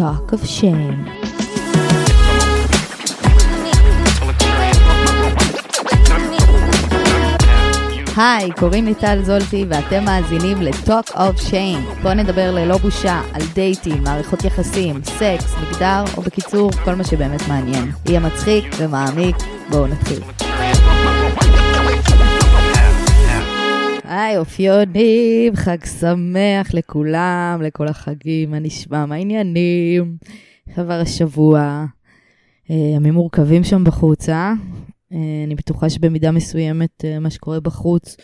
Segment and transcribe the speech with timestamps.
[0.00, 0.98] Talk of Shame.
[8.16, 12.02] היי, קוראים לי טל זולטי ואתם מאזינים ל-Talk of Shame.
[12.02, 17.48] בואו נדבר ללא בושה על דייטים, מערכות יחסים, סקס, מגדר, או בקיצור, כל מה שבאמת
[17.48, 17.92] מעניין.
[18.06, 19.36] יהיה מצחיק ומעמיק,
[19.70, 20.20] בואו נתחיל.
[24.30, 30.16] היי, אופיונים, חג שמח לכולם, לכל החגים, מה נשמע, מה העניינים?
[30.68, 31.84] איך עבר השבוע?
[32.70, 34.52] אה, ימים מורכבים שם בחוץ, אה?
[35.12, 35.18] אה?
[35.46, 38.16] אני בטוחה שבמידה מסוימת אה, מה שקורה בחוץ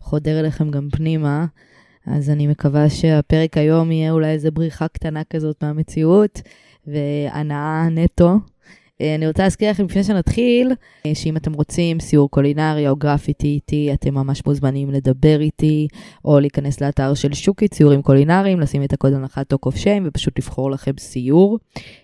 [0.00, 1.46] חודר אליכם גם פנימה,
[2.06, 6.42] אז אני מקווה שהפרק היום יהיה אולי איזה בריחה קטנה כזאת מהמציאות,
[6.86, 8.38] והנאה נטו.
[9.00, 10.72] אה, אני רוצה להזכיר לכם לפני שנתחיל,
[11.06, 15.88] אה, שאם אתם רוצים סיור קולינרי או גרפיטי איתי, אתם ממש מוזמנים לדבר איתי,
[16.24, 20.38] או להיכנס לאתר של שוקי סיורים קולינריים, לשים את הקוד הנחה talk of shame ופשוט
[20.38, 21.58] לבחור לכם סיור.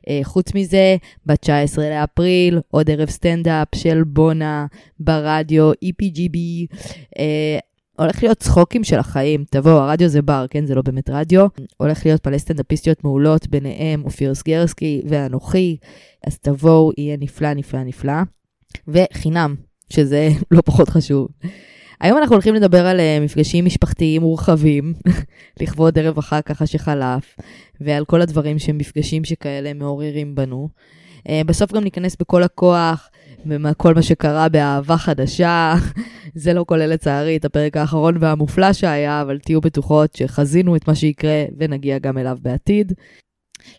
[0.08, 4.66] אה, חוץ מזה, ב-19 לאפריל, עוד ערב סטנדאפ של בונה
[5.00, 6.36] ברדיו, EPGB.
[7.98, 9.44] הולך להיות צחוקים של החיים.
[9.50, 10.66] תבואו, הרדיו זה בר, כן?
[10.66, 11.46] זה לא באמת רדיו.
[11.76, 15.76] הולך להיות מלא סטנדאפיסטיות מעולות, ביניהם אופיר סגרסקי ואנוכי.
[16.26, 18.12] אז תבואו, יהיה נפלא, נפלא, נפלא.
[18.88, 19.54] וחינם,
[19.90, 21.28] שזה לא פחות חשוב.
[22.00, 24.94] היום אנחנו הולכים לדבר על uh, מפגשים משפחתיים מורחבים,
[25.60, 27.36] לכבוד ערב אחר ככה שחלף,
[27.80, 30.68] ועל כל הדברים שהם מפגשים שכאלה מעוררים בנו.
[31.18, 33.10] Uh, בסוף גם ניכנס בכל הכוח
[33.46, 35.74] וכל מה שקרה באהבה חדשה.
[36.34, 40.94] זה לא כולל לצערי את הפרק האחרון והמופלא שהיה, אבל תהיו בטוחות שחזינו את מה
[40.94, 42.92] שיקרה ונגיע גם אליו בעתיד.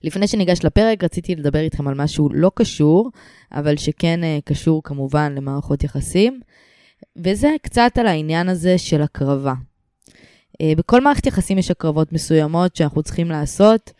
[0.04, 3.12] לפני שניגש לפרק, רציתי לדבר איתכם על משהו לא קשור,
[3.52, 6.40] אבל שכן uh, קשור כמובן למערכות יחסים,
[7.18, 9.54] וזה קצת על העניין הזה של הקרבה.
[9.54, 13.92] Uh, בכל מערכת יחסים יש הקרבות מסוימות שאנחנו צריכים לעשות,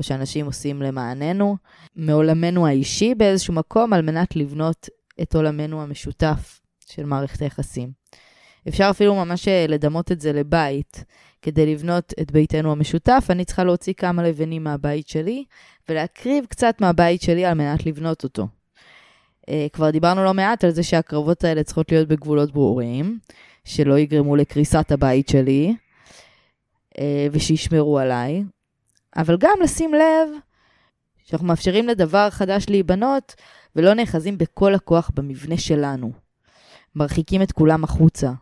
[0.00, 1.56] או שאנשים עושים למעננו,
[1.96, 4.88] מעולמנו האישי באיזשהו מקום, על מנת לבנות
[5.22, 7.90] את עולמנו המשותף של מערכת היחסים.
[8.68, 11.04] אפשר אפילו ממש אה, לדמות את זה לבית.
[11.42, 15.44] כדי לבנות את ביתנו המשותף, אני צריכה להוציא כמה לבנים מהבית שלי,
[15.88, 18.48] ולהקריב קצת מהבית שלי על מנת לבנות אותו.
[19.40, 23.18] Uh, כבר דיברנו לא מעט על זה שהקרבות האלה צריכות להיות בגבולות ברורים,
[23.64, 25.74] שלא יגרמו לקריסת הבית שלי,
[26.94, 27.00] uh,
[27.32, 28.44] ושישמרו עליי,
[29.16, 30.28] אבל גם לשים לב
[31.24, 33.34] שאנחנו מאפשרים לדבר חדש להיבנות,
[33.76, 36.12] ולא נאחזים בכל הכוח במבנה שלנו.
[36.94, 38.32] מרחיקים את כולם החוצה.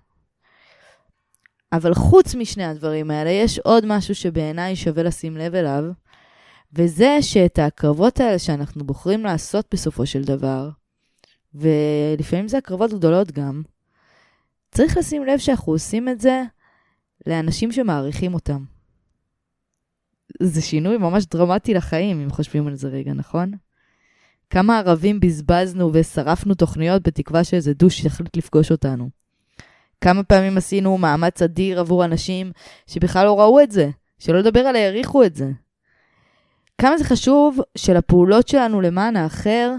[1.73, 5.85] אבל חוץ משני הדברים האלה, יש עוד משהו שבעיניי שווה לשים לב אליו,
[6.73, 10.71] וזה שאת הקרבות האלה שאנחנו בוחרים לעשות בסופו של דבר,
[11.55, 13.63] ולפעמים זה הקרבות גדולות גם,
[14.71, 16.43] צריך לשים לב שאנחנו עושים את זה
[17.27, 18.78] לאנשים שמעריכים אותם.
[20.43, 23.53] זה שינוי ממש דרמטי לחיים, אם חושבים על זה רגע, נכון?
[24.51, 29.09] כמה ערבים בזבזנו ושרפנו תוכניות בתקווה שאיזה דוש יחליט לפגוש אותנו.
[30.01, 32.53] כמה פעמים עשינו מאמץ אדיר עבור אנשים
[32.87, 35.51] שבכלל לא ראו את זה, שלא לדבר על העריכו את זה.
[36.81, 39.75] כמה זה חשוב שלפעולות שלנו למען האחר,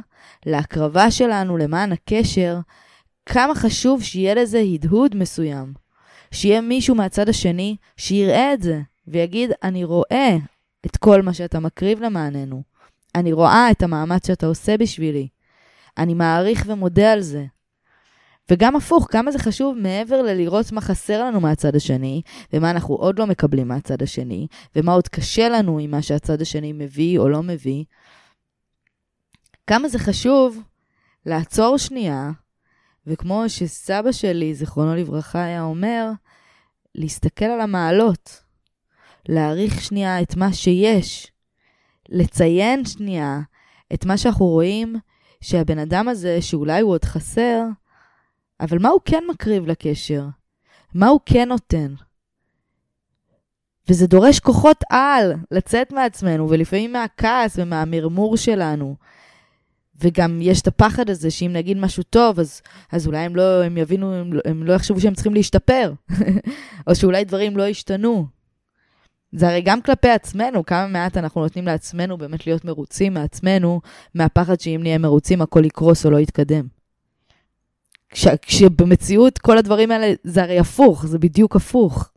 [0.45, 2.59] להקרבה שלנו למען הקשר,
[3.25, 5.73] כמה חשוב שיהיה לזה הדהוד מסוים.
[6.31, 10.37] שיהיה מישהו מהצד השני שיראה את זה ויגיד, אני רואה
[10.85, 12.63] את כל מה שאתה מקריב למעננו.
[13.15, 15.27] אני רואה את המאמץ שאתה עושה בשבילי.
[15.97, 17.45] אני מעריך ומודה על זה.
[18.51, 22.21] וגם הפוך, כמה זה חשוב מעבר ללראות מה חסר לנו מהצד השני,
[22.53, 26.73] ומה אנחנו עוד לא מקבלים מהצד השני, ומה עוד קשה לנו עם מה שהצד השני
[26.73, 27.83] מביא או לא מביא.
[29.67, 30.61] כמה זה חשוב
[31.25, 32.31] לעצור שנייה,
[33.07, 36.11] וכמו שסבא שלי, זיכרונו לברכה, היה אומר,
[36.95, 38.43] להסתכל על המעלות,
[39.27, 41.31] להעריך שנייה את מה שיש,
[42.09, 43.39] לציין שנייה
[43.93, 44.95] את מה שאנחנו רואים
[45.41, 47.63] שהבן אדם הזה, שאולי הוא עוד חסר,
[48.59, 50.25] אבל מה הוא כן מקריב לקשר?
[50.93, 51.93] מה הוא כן נותן?
[53.89, 58.95] וזה דורש כוחות על לצאת מעצמנו, ולפעמים מהכעס ומהמרמור שלנו.
[60.01, 62.61] וגם יש את הפחד הזה שאם נגיד משהו טוב, אז,
[62.91, 65.93] אז אולי הם לא, הם יבינו, הם, הם לא יחשבו שהם צריכים להשתפר,
[66.87, 68.38] או שאולי דברים לא ישתנו.
[69.31, 73.81] זה הרי גם כלפי עצמנו, כמה מעט אנחנו נותנים לעצמנו באמת להיות מרוצים מעצמנו,
[74.15, 76.67] מהפחד שאם נהיה מרוצים הכל יקרוס או לא יתקדם.
[78.09, 82.09] כש, כשבמציאות כל הדברים האלה זה הרי הפוך, זה בדיוק הפוך.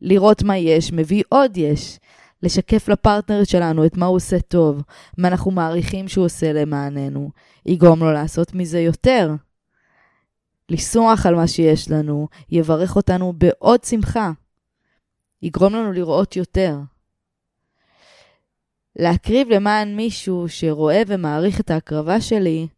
[0.00, 1.98] לראות מה יש, מביא עוד יש.
[2.42, 4.82] לשקף לפרטנר שלנו את מה הוא עושה טוב,
[5.18, 7.30] מה אנחנו מעריכים שהוא עושה למעננו,
[7.66, 9.34] יגרום לו לעשות מזה יותר.
[10.68, 14.30] לשמוח על מה שיש לנו, יברך אותנו בעוד שמחה.
[15.42, 16.78] יגרום לנו לראות יותר.
[18.96, 22.68] להקריב למען מישהו שרואה ומעריך את ההקרבה שלי,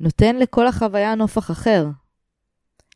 [0.00, 1.86] נותן לכל החוויה נופח אחר.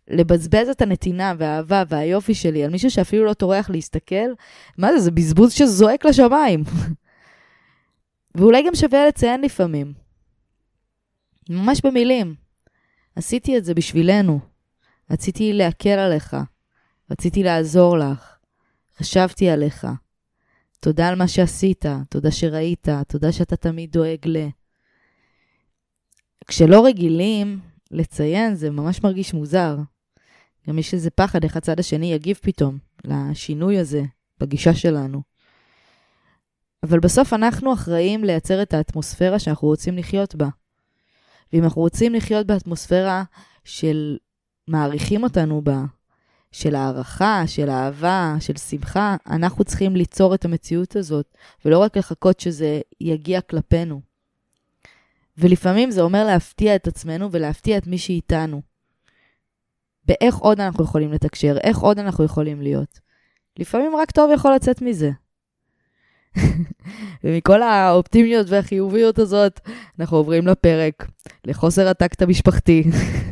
[0.08, 4.30] לבזבז את הנתינה והאהבה והיופי שלי על מישהו שאפילו לא טורח להסתכל,
[4.78, 6.64] מה זה, זה בזבוז שזועק לשמיים.
[8.34, 9.92] ואולי גם שווה לציין לפעמים.
[11.50, 12.34] ממש במילים.
[13.16, 14.40] עשיתי את זה בשבילנו.
[15.10, 16.36] רציתי להקל עליך.
[17.10, 18.31] רציתי לעזור לך.
[19.02, 19.86] חשבתי עליך.
[20.80, 24.48] תודה על מה שעשית, תודה שראית, תודה שאתה תמיד דואג ל...
[26.46, 27.60] כשלא רגילים
[27.90, 29.76] לציין, זה ממש מרגיש מוזר.
[30.68, 34.02] גם יש איזה פחד איך הצד השני יגיב פתאום לשינוי הזה
[34.40, 35.22] בגישה שלנו.
[36.82, 40.48] אבל בסוף אנחנו אחראים לייצר את האטמוספירה שאנחנו רוצים לחיות בה.
[41.52, 43.24] ואם אנחנו רוצים לחיות באטמוספירה
[43.64, 44.16] של
[44.68, 45.84] מעריכים אותנו בה,
[46.52, 51.26] של הערכה, של אהבה, של שמחה, אנחנו צריכים ליצור את המציאות הזאת,
[51.64, 54.00] ולא רק לחכות שזה יגיע כלפינו.
[55.38, 58.62] ולפעמים זה אומר להפתיע את עצמנו ולהפתיע את מי שאיתנו.
[60.04, 63.00] באיך עוד אנחנו יכולים לתקשר, איך עוד אנחנו יכולים להיות.
[63.58, 65.10] לפעמים רק טוב יכול לצאת מזה.
[67.24, 69.60] ומכל האופטימיות והחיוביות הזאת,
[70.00, 71.06] אנחנו עוברים לפרק,
[71.44, 72.82] לחוסר הטקט המשפחתי.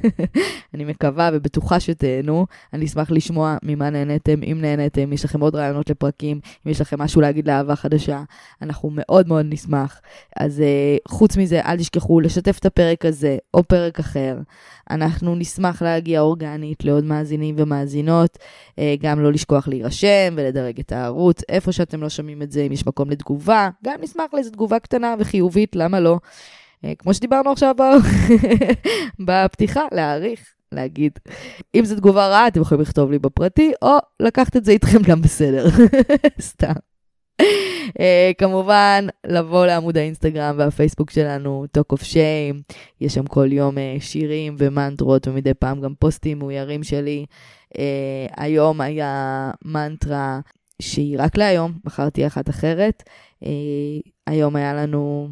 [0.74, 2.46] אני מקווה ובטוחה שתהנו.
[2.72, 7.02] אני אשמח לשמוע ממה נהניתם, אם נהניתם, יש לכם עוד רעיונות לפרקים, אם יש לכם
[7.02, 8.22] משהו להגיד לאהבה חדשה,
[8.62, 10.00] אנחנו מאוד מאוד נשמח.
[10.36, 14.38] אז uh, חוץ מזה, אל תשכחו לשתף את הפרק הזה או פרק אחר.
[14.90, 18.38] אנחנו נשמח להגיע אורגנית לעוד מאזינים ומאזינות,
[18.70, 22.72] uh, גם לא לשכוח להירשם ולדרג את הערוץ, איפה שאתם לא שומעים את זה, אם
[22.72, 26.18] יש מקום לתגובה, גם נשמח לאיזו תגובה קטנה וחיובית, למה לא?
[26.84, 27.74] אה, כמו שדיברנו עכשיו
[29.26, 30.40] בפתיחה, להעריך,
[30.72, 31.18] להגיד.
[31.74, 35.22] אם זו תגובה רעה, אתם יכולים לכתוב לי בפרטי, או לקחת את זה איתכם גם
[35.22, 35.66] בסדר.
[36.40, 36.72] סתם.
[37.90, 43.80] Uh, כמובן, לבוא לעמוד האינסטגרם והפייסבוק שלנו, Talk of Shame, יש שם כל יום uh,
[44.00, 47.26] שירים ומנטרות, ומדי פעם גם פוסטים מאוירים שלי.
[47.74, 47.78] Uh,
[48.36, 50.40] היום היה מנטרה
[50.82, 53.02] שהיא רק להיום, בחרתי אחת אחרת.
[53.44, 53.46] Uh,
[54.26, 55.28] היום היה לנו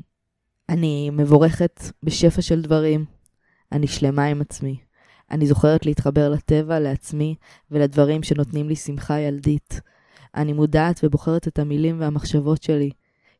[0.68, 3.04] אני מבורכת בשפע של דברים.
[3.72, 4.76] אני שלמה עם עצמי.
[5.30, 7.34] אני זוכרת להתחבר לטבע, לעצמי
[7.70, 9.80] ולדברים שנותנים לי שמחה ילדית.
[10.34, 12.90] אני מודעת ובוחרת את המילים והמחשבות שלי,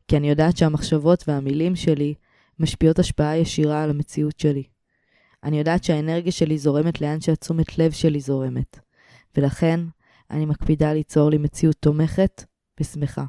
[0.07, 2.13] כי אני יודעת שהמחשבות והמילים שלי
[2.59, 4.63] משפיעות השפעה ישירה על המציאות שלי.
[5.43, 8.79] אני יודעת שהאנרגיה שלי זורמת לאן שהתשומת לב שלי זורמת,
[9.37, 9.79] ולכן
[10.31, 12.43] אני מקפידה ליצור לי מציאות תומכת
[12.79, 13.25] ושמחה.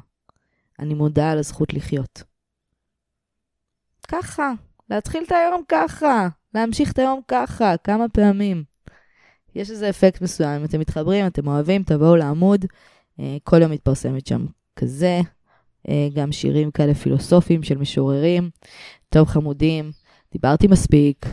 [0.79, 2.30] אני מודה על הזכות לחיות.
[4.11, 4.51] ככה,
[4.89, 8.63] להתחיל את היום ככה, להמשיך את היום ככה, כמה פעמים.
[9.55, 12.65] יש איזה אפקט מסוים, אם אתם מתחברים, אתם אוהבים, תבואו לעמוד,
[13.19, 15.19] אה, כל יום מתפרסמת שם כזה,
[15.89, 18.49] אה, גם שירים כאלה פילוסופיים של משוררים.
[19.09, 19.91] טוב חמודים,
[20.31, 21.25] דיברתי מספיק,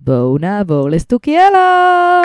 [0.00, 2.22] בואו נעבור לסטוקיאלה!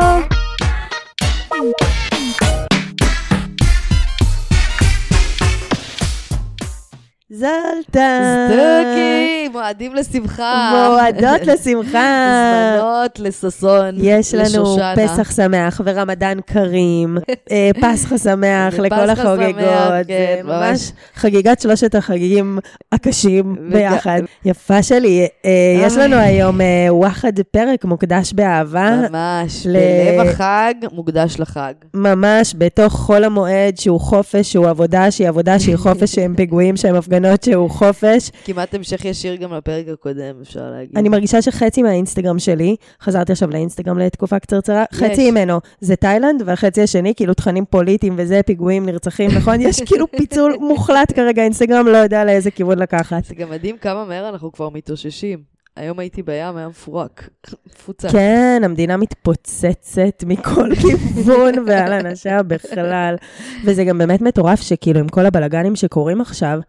[7.33, 8.19] זלטה.
[8.47, 10.87] סטוקי, מועדים לשמחה.
[10.89, 12.77] מועדות לשמחה.
[12.77, 14.93] זמנות לששון, יש לנו לשושנה.
[14.95, 17.17] פסח שמח ורמדאן כרים,
[17.51, 20.07] אה, פסחא שמח לכל החוגגות.
[20.07, 22.59] כן, ממש חגיגת שלושת החגיגים
[22.91, 24.21] הקשים ביחד.
[24.45, 25.51] יפה שלי, אה,
[25.85, 28.91] יש לנו היום אה, וואחד פרק מוקדש באהבה.
[29.09, 29.77] ממש, ל-
[30.17, 31.73] בלב החג, מוקדש לחג.
[31.93, 36.95] ממש בתוך חול המועד שהוא חופש, שהוא עבודה, שהיא עבודה, שהיא חופש, שהם פיגועים, שהם
[36.95, 38.31] הפגנות, שהוא חופש.
[38.43, 40.97] כמעט המשך ישיר גם לפרק הקודם, אפשר להגיד.
[40.97, 44.99] אני מרגישה שחצי מהאינסטגרם שלי, חזרתי עכשיו לאינסטגרם לתקופה קצרצרה, יש.
[44.99, 49.61] חצי ממנו זה תאילנד, והחצי השני, כאילו תכנים פוליטיים וזה, פיגועים, נרצחים, נכון?
[49.61, 53.25] יש כאילו פיצול מוחלט כרגע, אינסטגרם לא יודע לאיזה כיוון לקחת.
[53.25, 55.51] זה גם מדהים כמה מהר אנחנו כבר מתאוששים.
[55.75, 57.29] היום הייתי בים, היה מפורק,
[57.67, 58.11] מפוצץ.
[58.11, 63.15] כן, המדינה מתפוצצת מכל כיוון ועל אנשיה בכלל.
[63.65, 66.59] וזה גם באמת מטורף שכאילו עם כל הבלגנים שקורים עכשיו,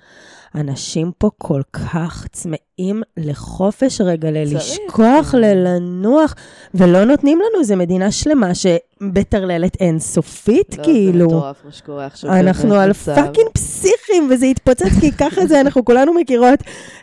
[0.54, 2.71] אנשים פה כל כך צמאים
[3.16, 5.34] לחופש רגע, ללשכוח.
[5.34, 6.34] ללנוח,
[6.74, 11.30] ולא נותנים לנו, זו מדינה שלמה שבטרללת אינסופית, לא, כאילו.
[11.30, 12.30] זה מטורף מה שקורה עכשיו.
[12.32, 12.92] אנחנו על.
[12.92, 16.58] פאקינג פסיכים, וזה יתפוצץ, כי ככה זה, אנחנו כולנו מכירות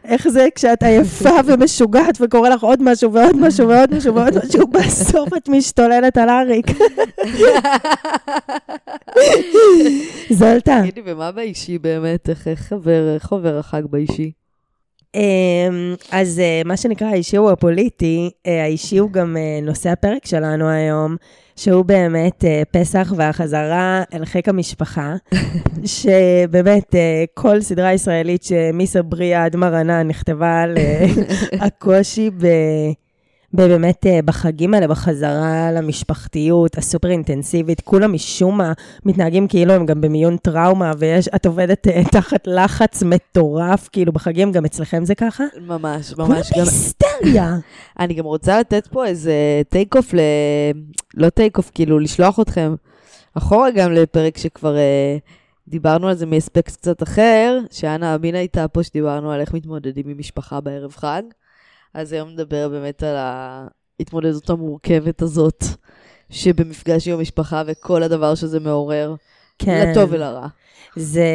[0.05, 4.67] איך זה כשאת עייפה ומשוגעת וקורה לך עוד משהו ועוד משהו ועוד משהו ועוד משהו,
[4.67, 6.65] בסוף את משתוללת על אריק.
[10.39, 12.29] זולטה, תגידי, ומה באישי באמת?
[12.29, 14.31] איך עובר איך עובר החג באישי?
[15.15, 20.25] אמ, אז אה, מה שנקרא האישי הוא הפוליטי, אה, האישי הוא גם אה, נושא הפרק
[20.25, 21.15] שלנו היום,
[21.55, 25.15] שהוא באמת פסח והחזרה אל חיק המשפחה,
[25.95, 26.95] שבאמת
[27.33, 30.77] כל סדרה ישראלית שמסבריה עד מרנה נכתבה על
[31.65, 32.47] הקושי ב...
[33.53, 38.73] באמת אה, בחגים האלה, בחזרה למשפחתיות הסופר אינטנסיבית, כולם משום מה
[39.05, 44.65] מתנהגים כאילו הם גם במיון טראומה, ואת עובדת אה, תחת לחץ מטורף, כאילו בחגים, גם
[44.65, 45.43] אצלכם זה ככה?
[45.61, 46.51] ממש, כולם ממש.
[46.53, 46.63] גם...
[46.63, 47.57] בהיסטריה.
[47.99, 50.19] אני גם רוצה לתת פה איזה take off ל...
[51.13, 52.75] לא take off, כאילו לשלוח אתכם
[53.33, 55.17] אחורה גם לפרק שכבר אה,
[55.67, 60.17] דיברנו על זה מאספקט קצת אחר, שאנה אמינה הייתה פה, שדיברנו על איך מתמודדים עם
[60.17, 61.21] משפחה בערב חג.
[61.93, 65.63] אז היום נדבר באמת על ההתמודדות המורכבת הזאת,
[66.29, 69.15] שבמפגש עם המשפחה וכל הדבר שזה מעורר,
[69.59, 69.91] כן.
[69.91, 70.47] לטוב ולרע.
[70.95, 71.25] זה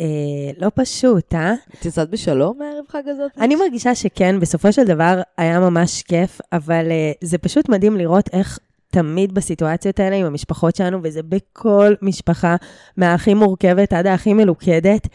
[0.00, 1.54] אה, לא פשוט, אה?
[1.74, 3.30] את יצאת בשלום מערב חג הזאת?
[3.38, 8.30] אני מרגישה שכן, בסופו של דבר היה ממש כיף, אבל uh, זה פשוט מדהים לראות
[8.32, 8.58] איך
[8.90, 12.56] תמיד בסיטואציות האלה עם המשפחות שלנו, וזה בכל משפחה,
[12.96, 15.08] מהכי מורכבת עד הכי מלוכדת,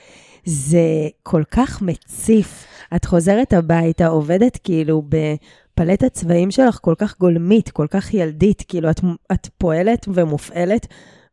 [0.45, 2.65] זה כל כך מציף.
[2.95, 8.89] את חוזרת הביתה, עובדת כאילו בפלטת צבעים שלך כל כך גולמית, כל כך ילדית, כאילו
[8.89, 8.99] את,
[9.31, 10.87] את פועלת ומופעלת.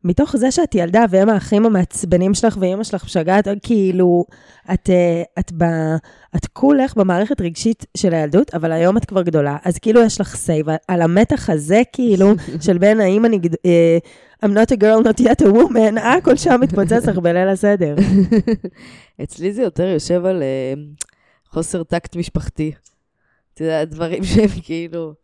[0.04, 4.24] מתוך זה שאת ילדה והם האחים המעצבנים שלך ואימא שלך משגעת, כאילו,
[4.74, 5.64] את, אה, את, ב,
[6.36, 10.36] את כולך במערכת רגשית של הילדות, אבל היום את כבר גדולה, אז כאילו יש לך
[10.36, 12.32] save על המתח הזה, כאילו,
[12.64, 13.98] של בין האם אני, אה,
[14.44, 17.94] I'm not a girl, not yet a woman, הכל שם מתפוצץ לך בליל הסדר.
[19.22, 20.74] אצלי זה יותר יושב על אה,
[21.48, 22.72] חוסר טקט משפחתי.
[23.54, 25.14] את יודעת, דברים שהם כאילו...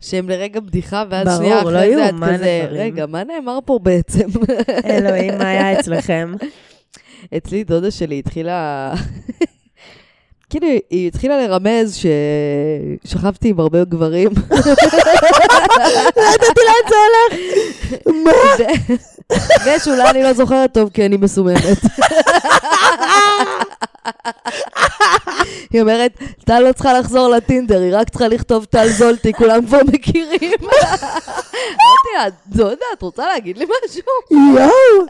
[0.00, 2.82] שהם לרגע בדיחה, ואז ברור, שנייה לא אחרי זה את כזה, הדברים.
[2.82, 4.28] רגע, מה נאמר פה בעצם?
[4.84, 6.32] אלוהים, מה היה אצלכם?
[7.36, 8.94] אצלי דודה שלי התחילה...
[10.60, 12.00] כאילו, היא התחילה לרמז
[13.04, 14.30] ששכבתי עם הרבה גברים.
[14.50, 14.56] לא
[16.34, 17.40] ידעתי לאן זה הולך.
[18.24, 18.32] מה?
[19.66, 21.78] ושאולי אני לא זוכרת טוב כי אני מסוממת.
[25.72, 26.12] היא אומרת,
[26.44, 30.58] טל לא צריכה לחזור לטינדר, היא רק צריכה לכתוב טל זולטי, כולם כבר מכירים.
[30.62, 34.02] אמרתי לה, דודה, את רוצה להגיד לי משהו?
[34.30, 35.06] יואו,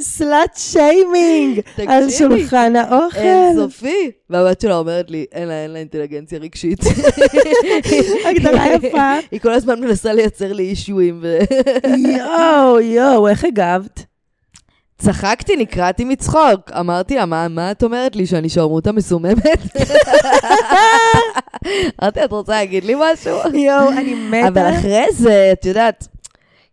[0.00, 2.10] סלאט שיימינג על.
[2.10, 3.18] שולחן האוכל.
[3.18, 4.10] אינסופי.
[4.30, 6.78] והבת שלה אומרת לי, אין לה, אין לה אינטליגנציה רגשית.
[8.30, 9.14] הגדרה יפה.
[9.30, 11.22] היא כל הזמן מנסה לייצר לי אישויים.
[12.18, 14.04] יואו, יואו, איך הגבת?
[14.98, 16.70] צחקתי, נקרעתי מצחוק.
[16.80, 19.60] אמרתי לה, מה, מה את אומרת לי, שאני שרמוטה מסוממת?
[22.02, 23.36] אמרתי, את רוצה להגיד לי משהו?
[23.54, 24.48] יואו, אני מתה.
[24.48, 26.08] אבל אחרי זה, את יודעת,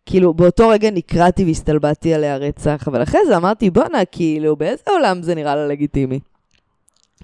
[0.05, 5.21] כאילו, באותו רגע נקרעתי והסתלבטתי עליה רצח, אבל אחרי זה אמרתי, בואנה, כאילו, באיזה עולם
[5.21, 6.19] זה נראה לה לגיטימי?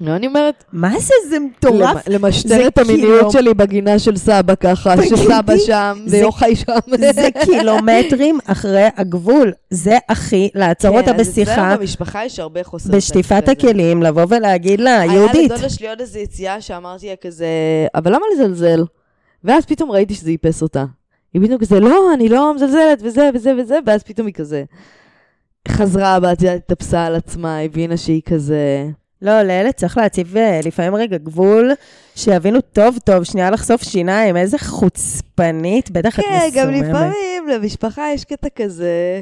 [0.02, 2.08] לא, אני אומרת, מה זה, זה מטורף.
[2.08, 6.74] למ- למשטר את המיניות כאילו- שלי בגינה של סבא ככה, שסבא שם, זה- ויוחאי שם.
[7.14, 9.52] זה קילומטרים אחרי הגבול.
[9.70, 13.50] זה הכי, לעצור אותה כן, אז בשיחה, אצלנו במשפחה יש הרבה חוסר בשטיפת.
[13.50, 15.52] הכלים, לבוא ולהגיד לה, היה יהודית.
[15.52, 17.48] לדודה שלי עוד איזו יציאה שאמרתי לה כזה,
[17.96, 18.84] אבל למה לזלזל?
[19.44, 20.86] ואז פתאום ראיתי שזה איפס אותה.
[21.34, 24.64] היא פתאום כזה, לא, אני לא מזלזלת, וזה וזה וזה, ואז פתאום היא כזה
[25.68, 28.88] חזרה יודעת, התאפסה על עצמה, הבינה שהיא כזה...
[29.24, 31.72] לא, לילד צריך להציב אה, לפעמים רגע גבול,
[32.16, 36.90] שיבינו טוב טוב, שנייה לחשוף שיניים, איזה חוצפנית, בטח את כן, גם מסוממת.
[36.90, 39.22] לפעמים למשפחה יש קטע כזה,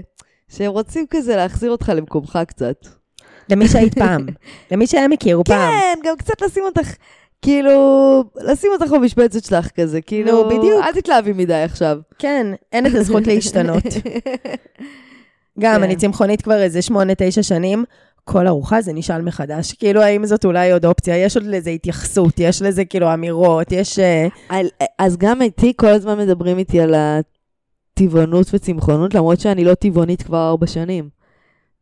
[0.49, 2.85] שהם רוצים כזה להחזיר אותך למקומך קצת.
[3.49, 4.25] למי שהיית פעם,
[4.71, 5.71] למי שהם הכירו פעם.
[5.71, 6.93] כן, גם קצת לשים אותך,
[7.41, 10.83] כאילו, לשים אותך במשבצת שלך כזה, כאילו, נו, בדיוק.
[10.83, 11.97] אל תתלהבי מדי עכשיו.
[12.19, 13.83] כן, אין את הזכות להשתנות.
[15.59, 15.83] גם, כן.
[15.83, 17.85] אני צמחונית כבר איזה שמונה, תשע שנים,
[18.23, 19.73] כל ארוחה זה נשאל מחדש.
[19.73, 21.17] כאילו, האם זאת אולי עוד אופציה?
[21.17, 23.99] יש עוד לזה התייחסות, יש לזה כאילו אמירות, יש...
[23.99, 24.67] אה, על-
[24.99, 30.47] אז גם איתי כל הזמן מדברים איתי על הטבעונות וצמחונות, למרות שאני לא טבעונית כבר
[30.49, 31.09] ארבע שנים.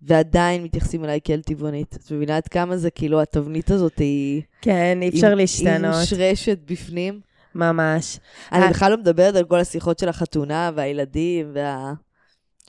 [0.01, 1.97] ועדיין מתייחסים אליי כאל טבעונית.
[2.05, 4.41] את מבינה עד כמה זה כאילו, התבנית הזאת היא...
[4.61, 7.19] כן, אי אפשר להשתנות, היא מושרשת בפנים.
[7.55, 8.19] ממש.
[8.51, 8.69] אני אה.
[8.69, 11.93] בכלל לא מדברת על כל השיחות של החתונה והילדים וה...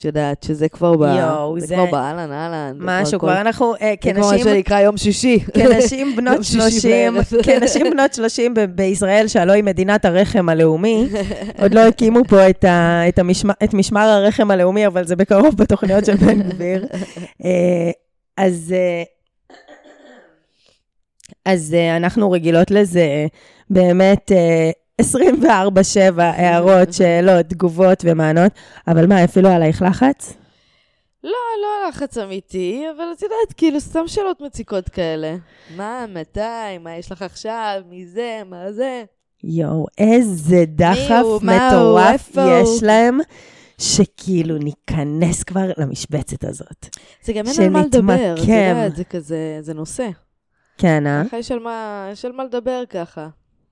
[0.01, 1.01] את יודעת, שזה כבר ב...
[1.01, 2.75] יואו, זה זה- כבר באהלן אהלן.
[2.79, 5.39] משהו, כבר אנחנו, אה, זה כמו מה כנשים, שנקרא יום שישי.
[5.63, 7.25] כנשים בנות יום שישי 30, בערב.
[7.43, 11.07] כנשים בנות 30 ב- בישראל, שהלוא היא מדינת הרחם הלאומי,
[11.61, 15.55] עוד לא הקימו פה את, ה, את, המשמר, את משמר הרחם הלאומי, אבל זה בקרוב
[15.57, 16.85] בתוכניות של בן גביר.
[17.45, 17.91] אה,
[18.37, 19.03] אז, אה,
[21.45, 23.25] אז אנחנו רגילות לזה
[23.69, 24.31] באמת
[25.01, 25.03] 24-7
[26.17, 28.51] הערות, שאלות, תגובות ומענות,
[28.87, 30.33] אבל מה, הפעילו עלייך לחץ?
[31.23, 31.31] לא,
[31.61, 35.35] לא לחץ אמיתי, אבל את יודעת, כאילו, סתם שאלות מציקות כאלה.
[35.75, 39.03] מה, מתי, מה יש לך עכשיו, מי זה, מה זה?
[39.43, 42.43] יואו, איזה דחף הוא, מטורף הוא?
[42.43, 43.19] יש להם,
[43.77, 46.85] שכאילו ניכנס כבר למשבצת הזאת.
[47.23, 48.47] זה גם אין על מה לדבר, את.
[48.47, 50.09] יודעת, זה כזה, זה נושא.
[50.77, 51.23] כן, אה?
[51.27, 51.51] ככה יש
[52.25, 53.27] על מה לדבר ככה.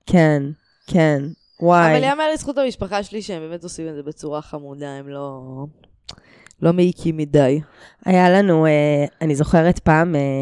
[0.05, 0.43] כן,
[0.91, 1.23] כן.
[1.61, 1.95] וואי.
[1.95, 5.41] אבל יאמר לזכות המשפחה שלי שהם באמת עושים את זה בצורה חמודה, הם לא...
[6.61, 7.59] לא מעיקים מדי.
[8.05, 10.41] היה לנו, אה, אני זוכרת פעם אה,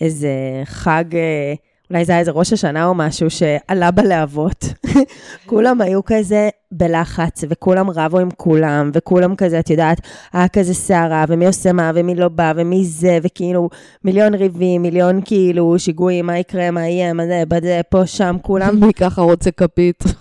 [0.00, 0.30] איזה
[0.64, 1.54] חג, אה,
[1.90, 4.64] אולי זה היה איזה ראש השנה או משהו, שעלה בלהבות.
[5.46, 10.00] כולם היו כזה בלחץ, וכולם רבו עם כולם, וכולם כזה, את יודעת,
[10.32, 13.68] היה כזה סערה, ומי עושה מה, ומי לא בא, ומי זה, וכאילו,
[14.04, 18.80] מיליון ריבים, מיליון כאילו שיגועים, מה יקרה, מה יהיה, מה זה, בזה, פה, שם, כולם
[18.80, 20.04] מי ככה רוצה כפית?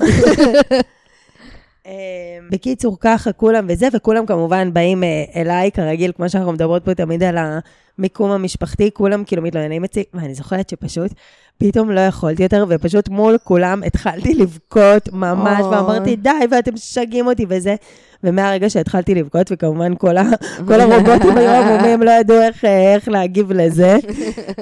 [1.87, 1.91] אמ,
[2.51, 7.23] בקיצור, ככה כולם וזה, וכולם כמובן באים אה, אליי, כרגיל, כמו שאנחנו מדברות פה תמיד
[7.23, 11.11] על המיקום המשפחתי, כולם כאילו מתלוננים אצלי, ואני זוכרת שפשוט
[11.57, 15.75] פתאום לא יכולתי יותר, ופשוט מול כולם התחלתי לבכות ממש, אוי.
[15.75, 17.75] ואמרתי, די, ואתם משגעים אותי וזה.
[18.23, 20.23] ומהרגע שהתחלתי לבכות, וכמובן כל, ה,
[20.67, 23.97] כל הרובוטים היו עמומים, לא ידעו איך, אה, איך להגיב לזה,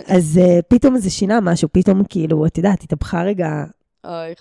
[0.07, 3.63] אז uh, פתאום זה שינה משהו, פתאום כאילו, את יודעת, התהפכה רגע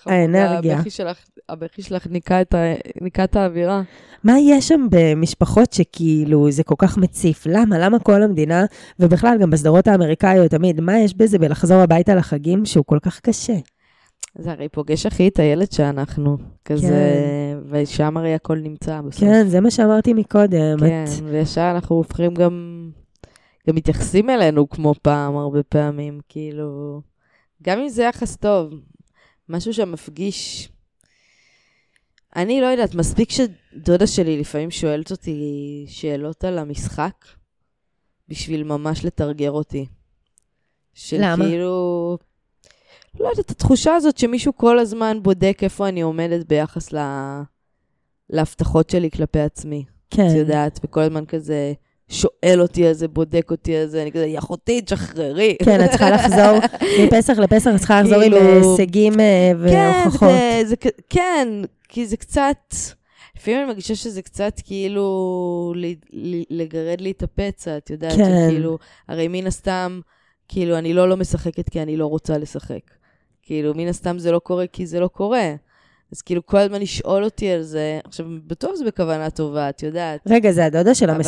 [0.05, 0.77] האנרגיה.
[0.77, 1.17] הבכי שלך,
[1.49, 2.57] הבכי שלך ניקה את, ה...
[3.01, 3.81] ניקה את האווירה.
[4.23, 7.45] מה יש שם במשפחות שכאילו זה כל כך מציף?
[7.45, 7.79] למה?
[7.79, 8.65] למה כל המדינה,
[8.99, 13.55] ובכלל גם בסדרות האמריקאיות תמיד, מה יש בזה בלחזור הביתה לחגים שהוא כל כך קשה?
[14.37, 17.15] זה הרי פוגש הכי את הילד שאנחנו, כזה,
[17.69, 19.19] ושם הרי הכל נמצא בסוף.
[19.19, 20.79] כן, זה מה שאמרתי מקודם.
[20.79, 21.23] כן, את...
[21.23, 22.89] וישר אנחנו הופכים גם,
[23.69, 27.01] גם מתייחסים אלינו כמו פעם, הרבה פעמים, כאילו,
[27.63, 28.73] גם אם זה יחס טוב,
[29.49, 30.69] משהו שמפגיש...
[32.35, 37.25] אני לא יודעת, מספיק שדודה שלי לפעמים שואלת אותי שאלות על המשחק,
[38.27, 39.85] בשביל ממש לתרגר אותי.
[41.17, 41.45] למה?
[41.45, 42.17] כאילו...
[43.19, 46.97] לא יודעת, התחושה הזאת שמישהו כל הזמן בודק איפה אני עומדת ביחס ל...
[48.29, 49.85] להבטחות שלי כלפי עצמי.
[50.09, 50.27] כן.
[50.27, 51.73] את יודעת, וכל הזמן כזה
[52.09, 55.55] שואל אותי על זה, בודק אותי על זה, אני כזה, יא אחותי, תשחררי.
[55.65, 56.59] כן, את צריכה לחזור
[57.05, 60.29] מפסח לפסח, את צריכה לחזור עם כאילו- אה, הישגים אה, כן, והוכחות.
[60.29, 61.47] זה, זה, כ- כן,
[61.89, 62.75] כי זה קצת,
[63.37, 65.73] לפעמים אני מרגישה שזה קצת כאילו
[66.49, 68.47] לגרד לי את הפצע, את יודעת, כן.
[68.49, 69.99] כאילו, הרי מן הסתם,
[70.47, 72.79] כאילו, אני לא לא משחקת כי אני לא רוצה לשחק.
[73.43, 75.53] כאילו, מן הסתם זה לא קורה כי זה לא קורה.
[76.11, 80.19] אז כאילו, כל הזמן לשאול אותי על זה, עכשיו, בטוח זה בכוונה טובה, את יודעת.
[80.27, 81.19] רגע, זה הדודה של אבל-?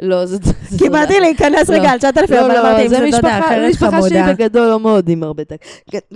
[0.00, 0.26] לא.
[0.26, 0.38] זה
[0.78, 1.74] כי באתי להיכנס לא.
[1.76, 4.32] רגע על 9,000, לא, אבל לא, אמרתי, אם זה זה דודה אחרת משפחה שלי חמודה.
[4.32, 5.64] בגדול לא מאוד עם הרבה טק.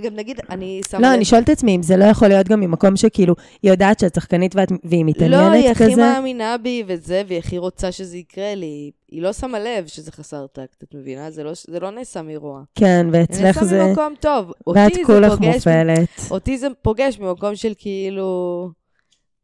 [0.01, 2.59] גם נגיד, אני שמה לא, אני שואלת את עצמי אם זה לא יכול להיות גם
[2.59, 5.95] ממקום שכאילו, היא יודעת שאת שחקנית והיא לא, היא מתעניינת הכי כזה.
[5.95, 8.91] מאמינה בי וזה, והיא הכי רוצה שזה יקרה לי.
[9.11, 11.31] היא לא שמה לב שזה חסר טקט, את מבינה?
[11.31, 12.61] זה לא, זה לא נעשה מרוע.
[12.75, 13.83] כן, זה ואצלך נעשה זה...
[13.83, 14.51] ממקום טוב.
[14.75, 15.39] ואת כולך.
[15.39, 16.09] מופעלת.
[16.31, 18.69] אותי זה פוגש ממקום של כאילו...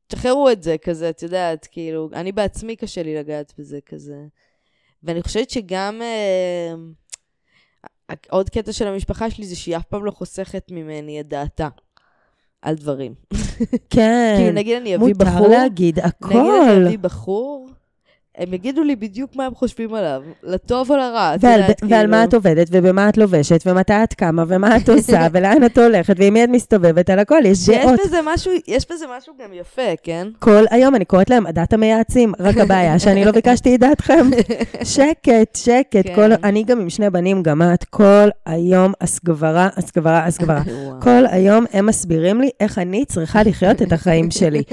[0.10, 4.18] תשחררו את זה כזה, את יודעת, כאילו, אני בעצמי קשה לי לגעת בזה כזה.
[5.04, 6.02] ואני חושבת שגם...
[6.02, 6.74] אה,
[8.30, 11.68] עוד קטע של המשפחה שלי זה שהיא אף פעם לא חוסכת ממני את דעתה
[12.62, 13.14] על דברים.
[13.90, 15.34] כן, כאילו, נגיד אני אביא בחור...
[15.34, 16.86] מותר להגיד נגיד אני הכל.
[16.86, 17.69] אביא בחור,
[18.40, 22.24] הם יגידו לי בדיוק מה הם חושבים עליו, לטוב או לרע, ועל, יודעת, ועל מה
[22.24, 26.34] את עובדת, ובמה את לובשת, ומתי את קמה, ומה את עושה, ולאן את הולכת, ועם
[26.34, 28.00] מי את מסתובבת, על הכל, יש דעות.
[28.06, 30.28] בזה משהו, יש בזה משהו גם יפה, כן?
[30.40, 34.30] כל היום אני קוראת להם עדת המייעצים, רק הבעיה שאני לא ביקשתי את דעתכם.
[34.84, 36.08] שקט, שקט.
[36.08, 36.16] כן.
[36.16, 40.62] כל, אני גם עם שני בנים, גם את, כל היום הסגברה, הסגברה, הסגברה.
[41.02, 44.64] כל היום הם מסבירים לי איך אני צריכה לחיות את החיים שלי.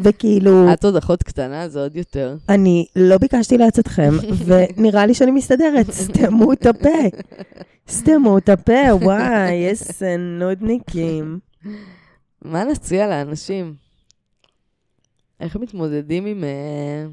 [0.00, 2.36] וכאילו, את עוד אחות קטנה, זה עוד יותר.
[2.48, 4.10] אני לא ביקשתי לעצתכם,
[4.46, 5.90] ונראה לי שאני מסתדרת.
[5.90, 7.18] סתמו את הפה.
[7.88, 11.38] סתמו את הפה, וואי, איזה נודניקים.
[12.42, 13.74] מה נציע לאנשים?
[15.40, 17.06] איך מתמודדים עם, אה,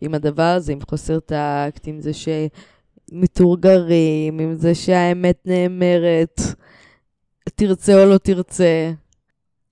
[0.00, 2.10] עם הדבר הזה, עם חוסר טקט, עם זה
[3.12, 6.40] שמתורגרים, עם זה שהאמת נאמרת,
[7.54, 8.92] תרצה או לא תרצה.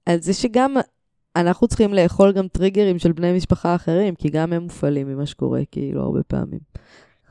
[0.07, 0.77] על זה שגם
[1.39, 5.61] אנחנו צריכים לאכול גם טריגרים של בני משפחה אחרים, כי גם הם מופעלים ממה שקורה,
[5.71, 6.61] כאילו, הרבה פעמים.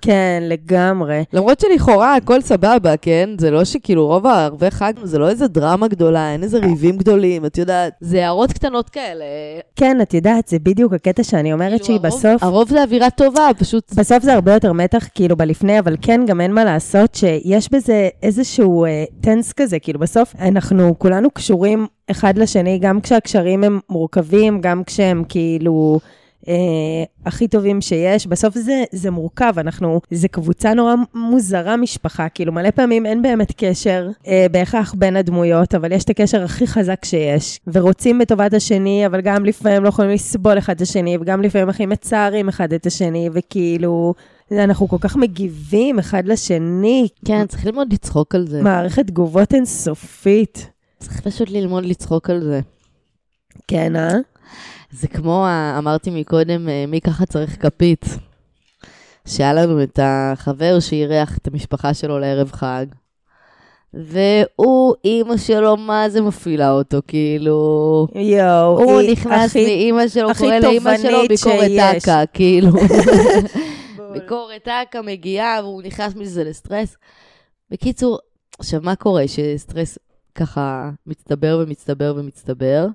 [0.01, 1.23] כן, לגמרי.
[1.33, 3.29] למרות שלכאורה הכל סבבה, כן?
[3.39, 7.45] זה לא שכאילו רוב הערבי חג זה לא איזה דרמה גדולה, אין איזה ריבים גדולים,
[7.45, 7.93] את יודעת.
[8.01, 9.25] זה הערות קטנות כאלה.
[9.75, 12.43] כן, את יודעת, זה בדיוק הקטע שאני אומרת שהיא כאילו, הרוב- בסוף...
[12.43, 13.93] הרוב זה אווירה טובה, פשוט...
[13.95, 18.09] בסוף זה הרבה יותר מתח כאילו בלפני, אבל כן, גם אין מה לעשות שיש בזה
[18.23, 24.61] איזשהו אה, טנס כזה, כאילו בסוף אנחנו כולנו קשורים אחד לשני, גם כשהקשרים הם מורכבים,
[24.61, 25.99] גם כשהם כאילו
[26.47, 26.53] אה,
[27.25, 28.27] הכי טובים שיש.
[28.27, 33.51] בסוף זה, זה מורכב, אנחנו, זה קבוצה נורא מוזרה משפחה, כאילו מלא פעמים אין באמת
[33.57, 39.05] קשר אה, בהכרח בין הדמויות, אבל יש את הקשר הכי חזק שיש, ורוצים בטובת השני,
[39.05, 42.85] אבל גם לפעמים לא יכולים לסבול אחד את השני, וגם לפעמים הכי מצערים אחד את
[42.85, 44.13] השני, וכאילו...
[44.51, 47.07] אנחנו כל כך מגיבים אחד לשני.
[47.25, 48.61] כן, צריך ללמוד לצחוק על זה.
[48.61, 50.69] מערכת תגובות אינסופית.
[50.99, 52.59] צריך פשוט ללמוד לצחוק על זה.
[53.67, 54.13] כן, אה?
[54.91, 55.45] זה כמו,
[55.77, 58.05] אמרתי מקודם, אה, מי ככה צריך כפית.
[59.27, 62.85] שהיה לנו את החבר שאירח את המשפחה שלו לערב חג,
[63.93, 68.07] והוא, אימא שלו, מה זה מפעילה אותו, כאילו...
[68.15, 71.71] יואו, הוא היא נכנס הכי- מאימא שלו, קורא לאימא שלו ביקורת.
[71.97, 72.71] אכ"א, כאילו.
[74.13, 76.95] ביקורת אכ"א מגיעה, והוא נכנס מזה לסטרס.
[77.71, 78.19] בקיצור,
[78.59, 79.23] עכשיו, מה קורה?
[79.27, 79.97] שסטרס
[80.35, 82.87] ככה מצטבר ומצטבר ומצטבר,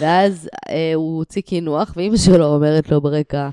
[0.00, 3.48] ואז אה, הוא הוציא קינוח, ואימא שלו אומרת לו ברקע,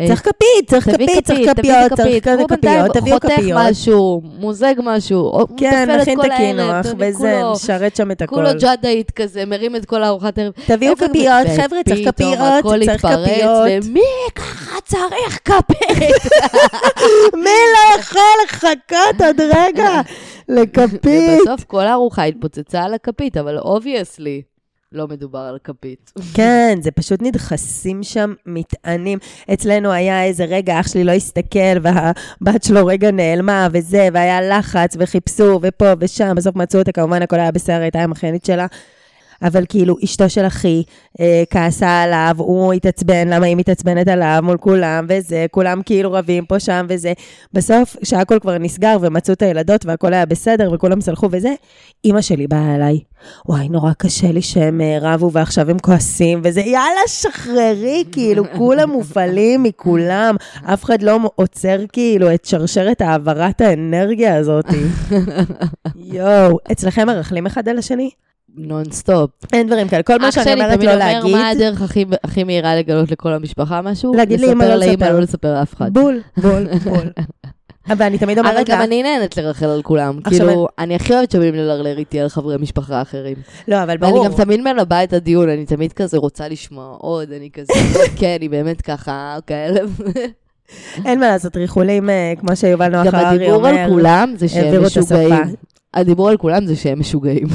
[0.00, 2.28] אה, צריך כפית, צריך כפית, צריך כפית, תביא כפיות, צריך כפית.
[2.28, 3.60] הוא בינתיים כפיות, תביאו חותך כפיות.
[3.62, 8.36] משהו, מוזג משהו, כן, מכין את הקינוח, וזה, משרת שם את הכל.
[8.36, 10.52] כולו ג'אדאית כזה, מרים את כל הארוחת ערב.
[10.66, 13.68] תביאו כפיות, חבר'ה, צריך כפיות, צריך כפיות.
[13.84, 14.00] ומי
[14.34, 16.32] ככה צריך כפית?
[17.44, 20.00] מי לא יכול לחכות עוד רגע
[20.48, 21.40] לכפית?
[21.40, 24.42] ובסוף כל הארוחה התפוצצה על הכפית, אבל obviously
[24.92, 26.12] לא מדובר על כפית.
[26.36, 29.18] כן, זה פשוט נדחסים שם מטענים.
[29.52, 34.96] אצלנו היה איזה רגע, אח שלי לא הסתכל, והבת שלו רגע נעלמה, וזה, והיה לחץ,
[34.98, 38.66] וחיפשו, ופה ושם, בסוף מצאו אותה, כמובן הכל היה בסדר, הייתה עם אחיינית שלה.
[39.42, 40.82] אבל כאילו, אשתו של אחי
[41.20, 46.44] אה, כעסה עליו, הוא התעצבן, למה היא מתעצבנת עליו מול כולם, וזה, כולם כאילו רבים
[46.44, 47.12] פה, שם וזה.
[47.52, 51.54] בסוף, כשהכול כבר נסגר ומצאו את הילדות והכל היה בסדר וכולם סלחו וזה,
[52.04, 53.00] אימא שלי באה אליי,
[53.48, 58.90] וואי, נורא קשה לי שהם אה, רבו ועכשיו הם כועסים, וזה, יאללה, שחררי, כאילו, כולם
[58.90, 64.64] מופעלים מכולם, אף אחד לא עוצר כאילו את שרשרת העברת האנרגיה הזאת.
[65.96, 68.10] יואו, אצלכם מרכלים אחד על השני?
[68.56, 69.30] נונסטופ.
[69.52, 71.82] אין דברים כאלה, כל מה אח שאני שלי אומרת תמיד לא אומר, להגיד, מה הדרך
[71.82, 74.14] הכי- הכי מהירה לגלות לכל המשפחה משהו?
[74.14, 75.12] להגיד לאמא לא לספר לאמא, לספר.
[75.12, 75.92] לא לספר לאף אחד.
[75.94, 77.10] בול, בול, בול.
[77.90, 80.20] אבל אני תמיד אבל אומרת לה, גם אני נהנית לרכל על כולם.
[80.28, 83.36] כאילו, אני הכי אוהבת שבאים לרכל איתי על חברי משפחה אחרים.
[83.68, 87.32] לא, אבל ואני ברור, גם תמיד מלבה את הדיון, אני תמיד כזה רוצה לשמוע עוד,
[87.32, 87.72] אני כזה,
[88.20, 89.80] כן, היא באמת ככה, כאלה.
[91.04, 94.48] אין מה לעשות, ריחולים, אה, כמו שיובל נוח גם הררי הדיבור על אומר, כולם זה
[94.48, 94.82] שהם.
[94.84, 95.34] משוגעים.
[95.94, 97.46] הדיבור על כולם זה שהם משוגעים.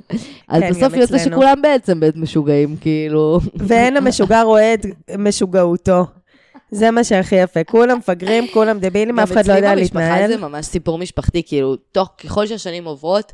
[0.48, 1.18] אז כן, בסוף יוצא.
[1.18, 3.40] שכולם בעצם באמת משוגעים, כאילו.
[3.54, 4.86] ואין המשוגע רואה את
[5.18, 6.06] משוגעותו.
[6.70, 10.00] זה מה שהכי יפה, כולם מפגרים, כולם דבילים, אף אחד לא יודע גם אצלי במשפחה
[10.00, 10.30] להתנהל.
[10.30, 13.32] זה ממש סיפור משפחתי, כאילו, תוך, ככל שהשנים עוברות,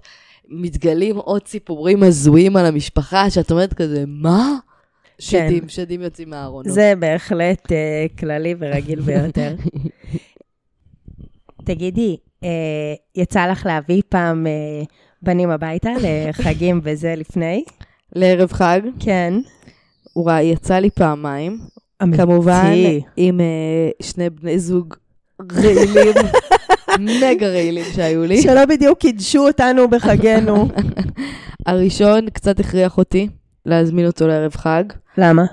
[0.49, 4.57] מתגלים עוד סיפורים הזויים על המשפחה, שאת אומרת כזה, מה?
[5.19, 6.73] שדים, שדים יוצאים מהארונות.
[6.73, 9.55] זה בהחלט אה, כללי ורגיל ביותר.
[11.67, 12.17] תגידי,
[13.15, 14.83] יצא לך להביא פעם אה,
[15.23, 17.65] בנים הביתה לחגים וזה לפני?
[18.13, 19.35] לערב חג, כן.
[20.17, 21.59] וואי, יצא לי פעמיים.
[22.03, 22.23] אמיתי.
[22.23, 22.73] כמובן,
[23.17, 24.95] עם אה, שני בני זוג
[25.53, 26.15] רעילים,
[27.21, 28.43] מגה רעילים שהיו לי.
[28.43, 30.69] שלא בדיוק קידשו אותנו בחגנו.
[31.67, 33.29] הראשון קצת הכריח אותי
[33.67, 34.85] להזמין אותו לערב חג.
[35.19, 35.45] למה?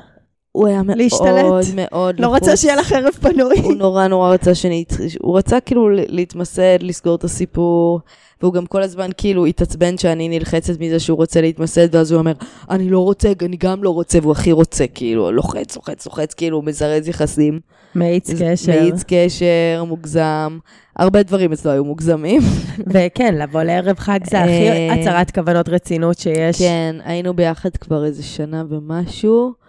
[0.53, 1.65] הוא היה מאוד להשתלט.
[1.75, 3.59] מאוד לא רצה שיהיה לך ערב פנוי.
[3.59, 4.85] הוא נורא נורא רצה שאני...
[5.19, 7.99] הוא רצה כאילו להתמסד, לסגור את הסיפור,
[8.41, 12.33] והוא גם כל הזמן כאילו התעצבן שאני נלחצת מזה שהוא רוצה להתמסד, ואז הוא אומר,
[12.69, 16.61] אני לא רוצה, אני גם לא רוצה, והוא הכי רוצה, כאילו, לוחץ, לוחץ, לוחץ, כאילו,
[16.61, 17.59] מזרז יחסים.
[17.95, 18.71] מאיץ קשר.
[18.71, 20.57] מאיץ קשר, מוגזם.
[20.95, 22.41] הרבה דברים אצלו היו מוגזמים.
[22.93, 26.59] וכן, לבוא לערב חג זה הכי אה, הצהרת כוונות רצינות שיש.
[26.59, 29.62] כן, היינו ביחד כבר איזה שנה ומשהו.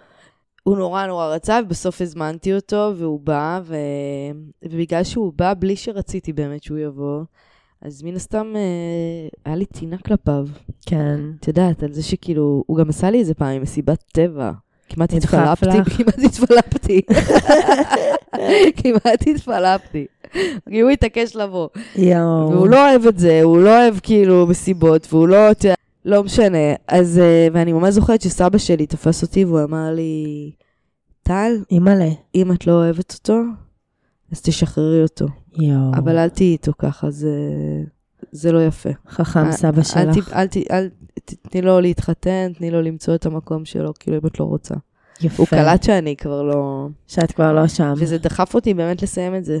[0.67, 3.75] הוא נורא נורא רצה, ובסוף הזמנתי אותו, והוא בא, ו...
[4.63, 7.23] ובגלל שהוא בא בלי שרציתי באמת שהוא יבוא,
[7.81, 10.47] אז מן הסתם אה, היה לי טינה כלפיו.
[10.85, 11.19] כן.
[11.39, 14.51] את יודעת, על זה שכאילו, הוא גם עשה לי איזה פעם עם מסיבת טבע.
[14.89, 15.65] כמעט התפלפתי.
[15.97, 17.01] כמעט התפלפתי.
[18.83, 20.05] כמעט התפלפתי.
[20.69, 21.67] כי הוא התעקש לבוא.
[21.95, 22.51] יואו.
[22.51, 25.53] והוא לא אוהב את זה, הוא לא אוהב כאילו מסיבות, והוא לא,
[26.05, 26.57] לא משנה.
[26.87, 30.51] אז, אה, ואני ממש זוכרת שסבא שלי תפס אותי והוא אמר לי,
[31.23, 32.09] טל, אימא'לה.
[32.35, 33.39] אם את לא אוהבת אותו,
[34.31, 35.25] אז תשחררי אותו.
[35.59, 35.91] יואו.
[35.95, 37.29] אבל אל תהיי איתו ככה, זה,
[38.31, 38.89] זה לא יפה.
[39.09, 40.33] חכם אל- סבא שלך.
[40.33, 44.27] אל ת- אל ת- תתני לו להתחתן, תני לו למצוא את המקום שלו, כאילו אם
[44.27, 44.75] את לא רוצה.
[45.21, 45.35] יפה.
[45.43, 46.87] הוא קלט שאני כבר לא...
[47.07, 47.93] שאת כבר לא שם.
[47.97, 49.59] וזה דחף אותי באמת לסיים את זה.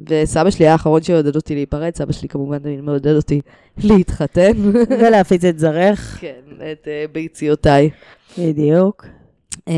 [0.00, 3.40] וסבא שלי היה האחרון שעודד אותי להיפרד, סבא שלי כמובן תמיד מעודד אותי
[3.78, 4.52] להתחתן.
[5.00, 6.18] ולהפיץ את זרך.
[6.20, 6.40] כן,
[6.72, 7.90] את uh, ביציותיי.
[8.38, 9.06] בדיוק.
[9.54, 9.72] Uh,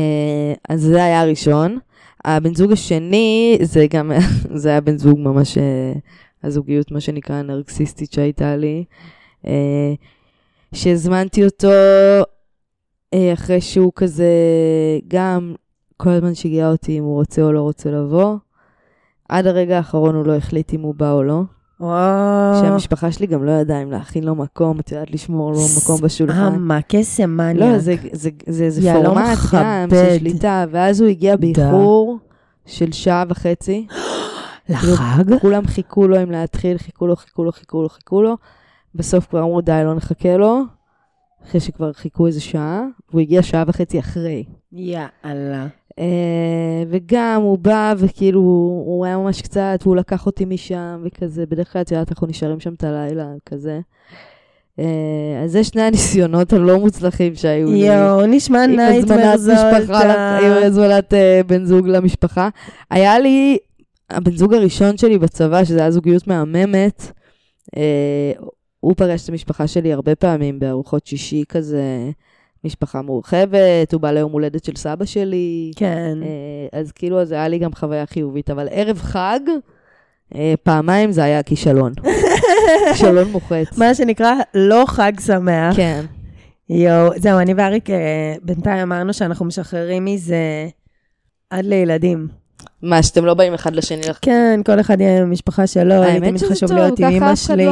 [0.69, 1.79] אז זה היה הראשון.
[2.25, 4.11] הבן זוג השני, זה גם,
[4.61, 5.93] זה היה בן זוג ממש, אה,
[6.43, 8.83] הזוגיות, מה שנקרא, נרקסיסטית שהייתה לי.
[9.47, 9.93] אה,
[10.73, 11.71] שהזמנתי אותו
[13.13, 14.33] אה, אחרי שהוא כזה,
[15.07, 15.55] גם
[15.97, 18.35] כל הזמן שיגע אותי אם הוא רוצה או לא רוצה לבוא.
[19.29, 21.41] עד הרגע האחרון הוא לא החליט אם הוא בא או לא.
[21.79, 22.61] וואו.
[22.61, 26.55] שהמשפחה שלי גם לא ידעה אם להכין לו מקום, את יודעת לשמור לו מקום בשולחן.
[26.59, 27.71] מה, קסם מניאק.
[27.71, 29.89] לא, זה, זה, זה, זה יהלום פורמט גם.
[29.89, 32.19] של שליטה, ואז הוא הגיע באיחור
[32.65, 33.87] של שעה וחצי.
[34.69, 35.39] לחג?
[35.41, 38.37] כולם חיכו לו אם להתחיל, חיכו לו, חיכו לו, חיכו לו, חיכו לו.
[38.95, 40.61] בסוף כבר אמרו, די, לא נחכה לו.
[41.47, 44.43] אחרי שכבר חיכו איזה שעה, והוא הגיע שעה וחצי אחרי.
[44.71, 45.67] יאללה.
[45.99, 48.39] אה, וגם הוא בא, וכאילו,
[48.85, 52.59] הוא היה ממש קצת, והוא לקח אותי משם, וכזה, בדרך כלל, את יודעת, אנחנו נשארים
[52.59, 53.79] שם את הלילה, כזה.
[54.79, 57.77] אה, אז זה שני הניסיונות הלא מוצלחים שהיו לי.
[57.77, 60.39] יואו, נשמע נייטמר משפחה, זולטה.
[60.43, 62.49] עם הזמנת אה, בן זוג למשפחה.
[62.91, 63.57] היה לי,
[64.09, 67.11] הבן זוג הראשון שלי בצבא, שזה היה זוגיות מהממת,
[68.79, 72.11] הוא פגש את המשפחה שלי הרבה פעמים בארוחות שישי כזה,
[72.63, 75.71] משפחה מורחבת, הוא בא ליום הולדת של סבא שלי.
[75.75, 76.17] כן.
[76.21, 79.39] אה, אז כאילו, אז היה לי גם חוויה חיובית, אבל ערב חג,
[80.35, 81.93] אה, פעמיים זה היה כישלון.
[82.91, 83.77] כישלון מוחץ.
[83.77, 85.75] מה שנקרא, לא חג שמח.
[85.75, 86.05] כן.
[86.69, 90.67] יואו, זהו, אני ואריק אה, בינתיים אמרנו שאנחנו משחררים מזה
[91.49, 92.27] עד לילדים.
[92.81, 94.01] מה, שאתם לא באים אחד לשני?
[94.21, 97.67] כן, כל אחד יהיה עם המשפחה שלו, לי תמיד חשוב להיות עם אמא שלי.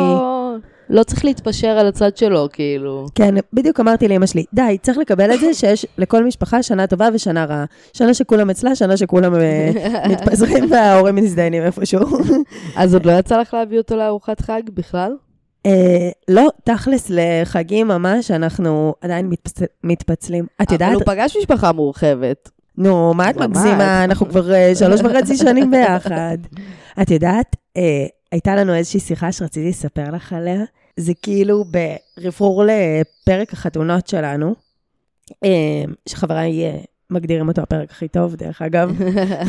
[0.89, 1.03] לא...
[1.03, 3.05] צריך להתפשר על הצד שלו, כאילו.
[3.15, 7.07] כן, בדיוק אמרתי לאמא שלי, די, צריך לקבל את זה שיש לכל משפחה שנה טובה
[7.13, 7.65] ושנה רעה.
[7.93, 9.71] שנה שכולם אצלה, שנה שכולם אה,
[10.09, 11.99] מתפזרים וההורים מזדיינים איפשהו.
[12.75, 15.11] אז עוד לא יצא לך להביא אותו לארוחת חג בכלל?
[15.65, 20.45] אה, לא, תכלס לחגים ממש, אנחנו עדיין מתפצ- מתפצלים.
[20.61, 22.49] את יודעת, אבל הוא פגש משפחה מורחבת.
[22.77, 23.37] נו, מה את.
[23.37, 24.03] מגזימה?
[24.03, 26.37] אנחנו כבר אה, שלוש וחצי שנים ביחד.
[27.01, 27.55] את יודעת,
[28.35, 30.63] הייתה לנו איזושהי שיחה שרציתי לספר לך עליה.
[30.97, 31.65] זה כאילו
[32.17, 34.55] ברפרור לפרק החתונות שלנו,
[35.43, 36.77] אה, שחבריי אה,
[37.09, 38.91] מגדירים אותו הפרק הכי טוב, דרך אגב.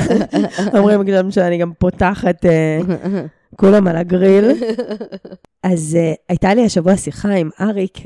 [0.78, 2.80] אומרים גם שאני גם פותחת אה,
[3.56, 4.44] כולם על הגריל.
[5.62, 7.98] אז uh, הייתה לי השבוע שיחה עם אריק,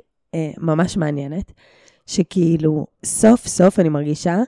[0.58, 1.52] ממש מעניינת,
[2.06, 4.38] שכאילו, סוף סוף אני מרגישה,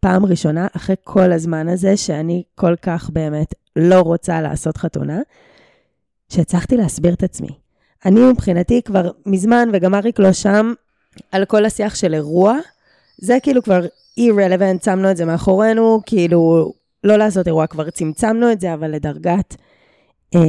[0.00, 5.20] פעם ראשונה, אחרי כל הזמן הזה, שאני כל כך באמת לא רוצה לעשות חתונה,
[6.28, 7.48] שהצלחתי להסביר את עצמי.
[8.04, 10.72] אני מבחינתי כבר מזמן, וגם אריק לא שם,
[11.32, 12.58] על כל השיח של אירוע,
[13.18, 13.80] זה כאילו כבר
[14.20, 16.72] irrelevant, שמנו את זה מאחורינו, כאילו,
[17.04, 19.56] לא לעשות אירוע, כבר צמצמנו את זה, אבל לדרגת
[20.34, 20.40] אה,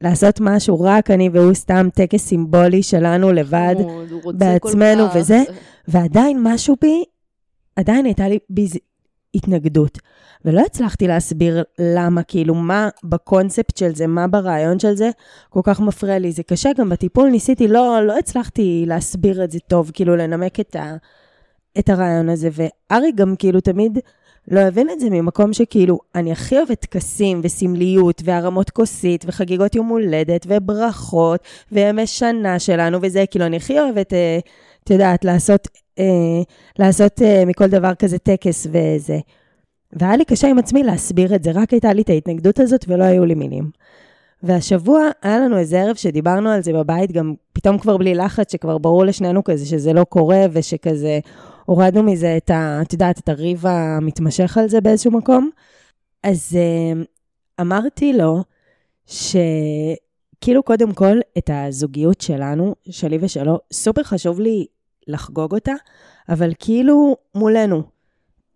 [0.00, 3.74] לעשות משהו, רק אני והוא סתם טקס סימבולי שלנו לבד,
[4.22, 5.04] רוצה בעצמנו.
[5.14, 5.42] וזה.
[5.88, 7.04] ועדיין משהו בי,
[7.76, 8.68] עדיין הייתה לי בי
[9.36, 9.98] התנגדות.
[10.44, 15.10] ולא הצלחתי להסביר למה, כאילו, מה בקונספט של זה, מה ברעיון של זה,
[15.48, 16.32] כל כך מפריע לי.
[16.32, 20.76] זה קשה, גם בטיפול ניסיתי, לא, לא הצלחתי להסביר את זה טוב, כאילו, לנמק את,
[20.76, 20.96] ה,
[21.78, 22.48] את הרעיון הזה.
[22.52, 23.98] וארי גם כאילו תמיד
[24.50, 29.88] לא הבין את זה ממקום שכאילו, אני הכי אוהבת טקסים וסמליות והרמות כוסית וחגיגות יום
[29.88, 31.40] הולדת וברכות
[31.72, 34.38] וימי שנה שלנו וזה, כאילו, אני הכי אוהבת, אה,
[34.86, 35.68] את יודעת, לעשות,
[35.98, 36.42] אה,
[36.78, 39.18] לעשות אה, מכל דבר כזה טקס וזה.
[39.92, 43.04] והיה לי קשה עם עצמי להסביר את זה, רק הייתה לי את ההתנגדות הזאת ולא
[43.04, 43.70] היו לי מילים.
[44.42, 48.78] והשבוע היה לנו איזה ערב שדיברנו על זה בבית, גם פתאום כבר בלי לחץ, שכבר
[48.78, 51.18] ברור לשנינו כזה שזה לא קורה, ושכזה
[51.64, 52.78] הורדנו מזה את ה...
[52.82, 55.50] את יודעת, את הריב המתמשך על זה באיזשהו מקום.
[56.22, 57.02] אז אה,
[57.60, 58.42] אמרתי לו
[59.06, 64.66] שכאילו קודם כל את הזוגיות שלנו, שלי ושלו, סופר חשוב לי
[65.06, 65.72] לחגוג אותה,
[66.28, 67.82] אבל כאילו מולנו.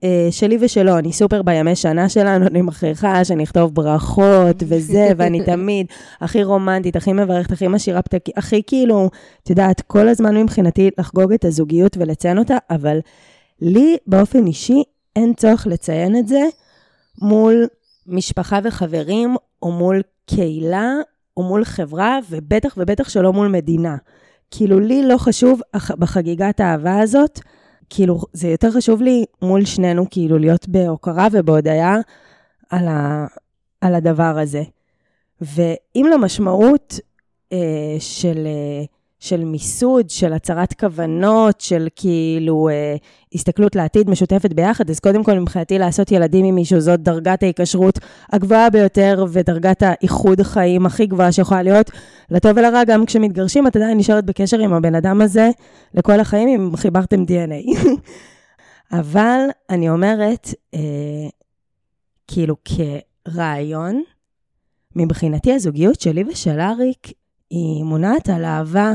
[0.05, 5.45] אה, שלי ושלו, אני סופר בימי שנה שלנו, אני מכריחה שאני אכתוב ברכות וזה, ואני
[5.45, 5.87] תמיד
[6.21, 9.11] הכי רומנטית, הכי מברכת, הכי משאירה פתקים, הכי כאילו,
[9.43, 12.99] את יודעת, כל הזמן מבחינתי לחגוג את הזוגיות ולציין אותה, אבל
[13.61, 14.83] לי באופן אישי
[15.17, 16.43] אין צורך לציין את זה
[17.23, 17.67] מול
[18.07, 20.93] משפחה וחברים, או מול קהילה,
[21.37, 23.97] או מול חברה, ובטח ובטח שלא מול מדינה.
[24.51, 25.61] כאילו, לי לא חשוב
[25.99, 27.41] בחגיגת האהבה הזאת,
[27.91, 31.97] כאילו, זה יותר חשוב לי מול שנינו, כאילו, להיות בהוקרה ובהודיה
[32.71, 33.27] על, ה,
[33.81, 34.63] על הדבר הזה.
[35.41, 37.01] ואם למשמעות
[37.53, 38.85] אה, של, אה,
[39.20, 42.96] של מיסוד, של הצהרת כוונות, של כאילו אה,
[43.35, 47.98] הסתכלות לעתיד משותפת ביחד, אז קודם כל מבחינתי לעשות ילדים עם מישהו זאת דרגת ההיקשרות
[48.33, 51.90] הגבוהה ביותר ודרגת האיחוד חיים הכי גבוהה שיכולה להיות.
[52.30, 55.50] לטוב ולרע, גם כשמתגרשים את עדיין נשארת בקשר עם הבן אדם הזה
[55.94, 57.88] לכל החיים אם חיברתם DNA.
[59.00, 60.80] אבל אני אומרת, אה,
[62.28, 64.02] כאילו כרעיון,
[64.96, 67.12] מבחינתי הזוגיות שלי ושל אריק
[67.50, 68.92] היא מונעת על אהבה,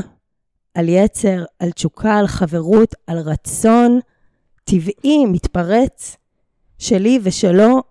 [0.76, 4.00] על יצר, על תשוקה, על חברות, על רצון
[4.64, 6.16] טבעי, מתפרץ,
[6.78, 7.82] שלי ושלו,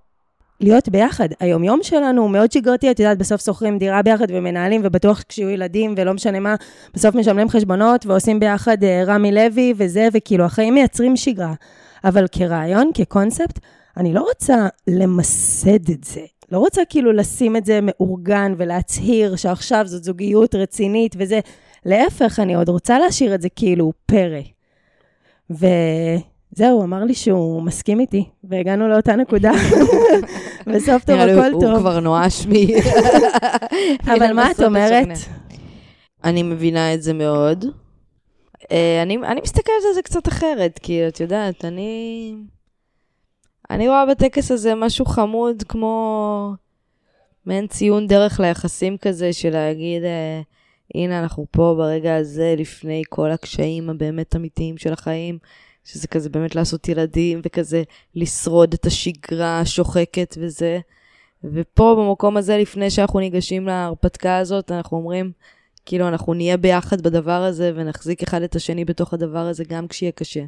[0.60, 1.30] להיות ביחד.
[1.40, 5.94] היומיום שלנו הוא מאוד שגרתי, את יודעת, בסוף שוכרים דירה ביחד ומנהלים, ובטוח כשיהיו ילדים
[5.98, 6.56] ולא משנה מה,
[6.94, 11.54] בסוף משלמים חשבונות ועושים ביחד uh, רמי לוי וזה, וכאילו החיים מייצרים שגרה.
[12.04, 13.60] אבל כרעיון, כקונספט,
[13.98, 16.22] אני לא רוצה למסד את זה.
[16.52, 21.40] לא רוצה כאילו לשים את זה מאורגן ולהצהיר שעכשיו זאת זוגיות רצינית וזה.
[21.86, 24.42] להפך, אני עוד רוצה להשאיר את זה כאילו פרא.
[25.50, 29.52] וזהו, אמר לי שהוא מסכים איתי, והגענו לאותה נקודה.
[30.74, 31.64] בסוף טוב, הכל טוב.
[31.64, 32.52] הוא כבר נואש מ...
[34.16, 35.08] אבל מה את אומרת?
[36.24, 37.66] אני מבינה את זה מאוד.
[38.72, 42.34] אה, אני, אני מסתכלת על זה קצת אחרת, כי את יודעת, אני...
[43.70, 46.54] אני רואה בטקס הזה משהו חמוד כמו
[47.46, 50.42] מעין ציון דרך ליחסים כזה, של להגיד, אה,
[50.96, 55.38] הנה אנחנו פה ברגע הזה, לפני כל הקשיים הבאמת אמיתיים של החיים,
[55.84, 57.84] שזה כזה באמת לעשות ילדים, וכזה
[58.16, 60.80] לשרוד את השגרה השוחקת וזה.
[61.44, 65.32] ופה במקום הזה, לפני שאנחנו ניגשים להרפתקה הזאת, אנחנו אומרים,
[65.86, 70.12] כאילו, אנחנו נהיה ביחד בדבר הזה ונחזיק אחד את השני בתוך הדבר הזה, גם כשיהיה
[70.12, 70.44] קשה.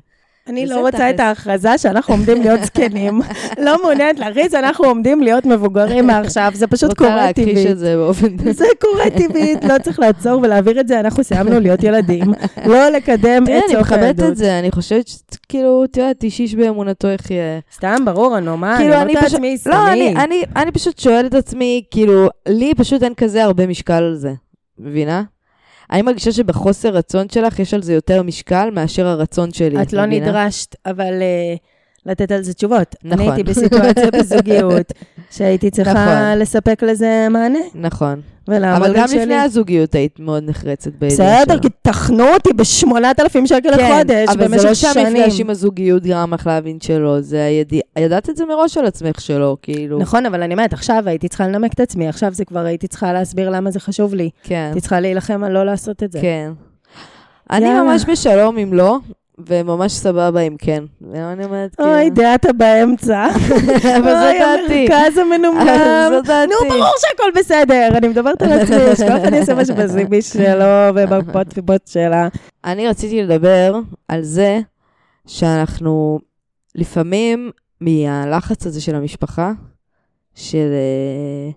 [0.50, 3.22] אני לא רוצה את ההכרזה שאנחנו עומדים להיות זקנים.
[3.66, 7.38] לא מעוניינת להכריז, אנחנו עומדים להיות מבוגרים מעכשיו, זה פשוט קורה טבעית.
[7.38, 8.28] רוצה להכחיש את זה באופן...
[8.52, 12.34] זה קורה טבעית, לא צריך לעצור ולהעביר את זה, אנחנו סיימנו להיות ילדים.
[12.72, 13.92] לא לקדם את סוף הילדות.
[13.92, 17.60] אני מכבדת את זה, אני חושבת שכאילו, את יודעת, איש איש באמונתו יחיה.
[17.76, 19.76] סתם, ברור, נו, מה, אני אומרת לעצמי, לא,
[20.56, 24.34] אני פשוט שואלת את עצמי, כאילו, לי פשוט אין כזה הרבה משקל על זה,
[24.80, 25.24] מבינה?
[25.92, 29.82] אני מרגישה שבחוסר רצון שלך יש על זה יותר משקל מאשר הרצון שלי.
[29.82, 30.26] את לא מבינה?
[30.26, 31.60] נדרשת, אבל uh,
[32.08, 32.96] לתת על זה תשובות.
[33.04, 33.20] נכון.
[33.20, 34.94] אני הייתי בסיטואציה בזוגיות
[35.32, 36.40] שהייתי צריכה נכון.
[36.40, 37.60] לספק לזה מענה.
[37.76, 38.22] נכון.
[38.48, 39.20] אבל גם שלי.
[39.20, 44.36] לפני הזוגיות היית מאוד נחרצת באיזה בסדר, כי תחנו אותי ב-8,000 שקל כן, לחודש במשך
[44.36, 44.52] שנים.
[44.52, 47.82] אבל זה לא שהמפגש עם הזוגיות גרם לך להבין שלא, זה הידיע...
[47.98, 50.00] ידעת את זה מראש על עצמך שלא, כאילו.
[50.00, 53.14] נכון, אבל אני אומרת, עכשיו הייתי צריכה לנמק את עצמי, עכשיו זה כבר הייתי צריכה
[53.14, 54.30] להסביר למה זה חשוב לי.
[54.44, 54.56] כן.
[54.56, 56.22] הייתי צריכה להילחם על לא לעשות את זה.
[56.22, 56.52] כן.
[57.52, 58.98] אני ממש בשלום אם לא,
[59.38, 60.84] וממש סבבה אם כן.
[61.02, 61.90] ואני אומרת, כאילו...
[61.90, 63.28] אוי, דעת באמצע.
[63.98, 64.74] אבל זו דעתי.
[64.74, 66.10] אוי, המרכז המנומנם.
[66.10, 66.54] זו דעתי.
[66.54, 67.90] נו, ברור שהכל בסדר.
[67.98, 72.28] אני מדברת על עצמי, שכל אחד יעשה משהו בזיבי שלו ובפוט ובוט שלה.
[72.66, 74.60] אני רציתי לדבר על זה
[75.28, 76.20] שאנחנו
[76.76, 79.52] לפעמים, מהלחץ הזה של המשפחה,
[80.36, 81.52] של אה,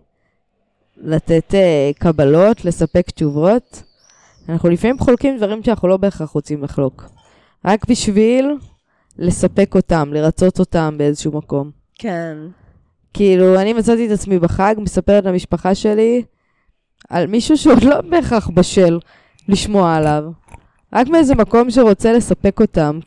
[0.97, 3.83] לתת אה, קבלות, לספק תשובות,
[4.49, 7.20] אנחנו לפעמים חולקים דברים שאנחנו לא בהכרח רוצים לחלוק.
[7.65, 8.47] רק בשביל
[9.19, 11.71] לספק אותם, לרצות אותם באיזשהו מקום.
[11.95, 12.37] כן.
[13.15, 16.23] כאילו, אני מצאתי את עצמי בחג, מספרת למשפחה שלי
[17.09, 18.99] על מישהו שעוד לא בהכרח בשל
[19.49, 20.25] לשמוע עליו.
[20.93, 22.99] רק מאיזה מקום שרוצה לספק אותם.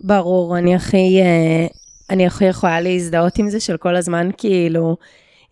[0.00, 1.66] ברור, אני הכי, אה,
[2.10, 4.96] אני הכי יכולה להזדהות עם זה של כל הזמן, כאילו,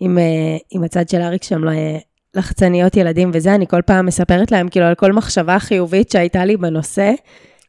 [0.01, 1.99] עם, אה, עם הצד של אריק שם אה,
[2.35, 6.57] לחצניות ילדים וזה, אני כל פעם מספרת להם, כאילו, על כל מחשבה חיובית שהייתה לי
[6.57, 7.13] בנושא.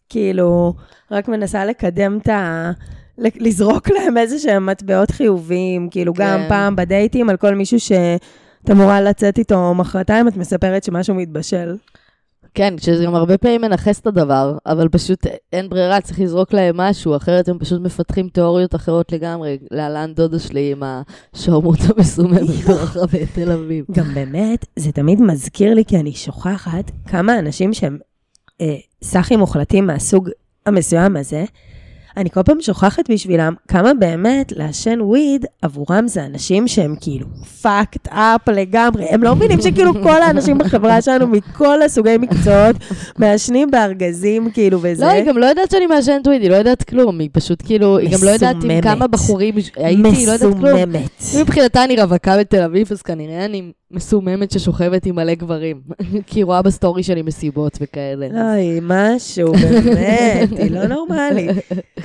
[0.10, 0.74] כאילו,
[1.12, 2.72] רק מנסה לקדם את ה...
[3.18, 6.24] לזרוק להם איזה שהם מטבעות חיוביים, כאילו כן.
[6.24, 11.76] גם פעם בדייטים על כל מישהו שאת אמורה לצאת איתו מחרתיים, את מספרת שמשהו מתבשל.
[12.54, 16.78] כן, שזה גם הרבה פעמים מנכס את הדבר, אבל פשוט אין ברירה, צריך לזרוק להם
[16.78, 19.58] משהו, אחרת הם פשוט מפתחים תיאוריות אחרות לגמרי.
[19.72, 23.86] להלן דודה שלי עם השערמות המסוממת ברחבי תל אביב.
[23.92, 27.98] גם באמת, זה תמיד מזכיר לי, כי אני שוכחת כמה אנשים שהם
[29.04, 30.30] סאחים מוחלטים מהסוג
[30.66, 31.46] המסוים הזה,
[32.18, 37.28] אני כל פעם שוכחת בשבילם כמה באמת לעשן וויד עבורם זה אנשים שהם כאילו
[37.64, 39.06] fucked up לגמרי.
[39.10, 42.76] הם לא מבינים שכאילו כל האנשים בחברה שלנו מכל הסוגי מקצועות
[43.18, 45.06] מעשנים בארגזים כאילו וזה.
[45.06, 47.20] לא, היא גם לא יודעת שאני מעשנת weed, היא לא יודעת כלום.
[47.20, 50.90] היא פשוט כאילו, היא גם לא יודעת עם כמה בחורים הייתי, היא לא יודעת כלום.
[50.90, 51.10] מסוממת.
[51.40, 55.82] מבחינתה אני רווקה בתל אביב, אז כנראה אני מסוממת ששוכבת עם מלא גברים.
[56.28, 58.28] כי היא רואה ב story שלי מסיבות וכאלה.
[58.32, 61.50] לא, היא משהו, באמת, היא לא נורמלית.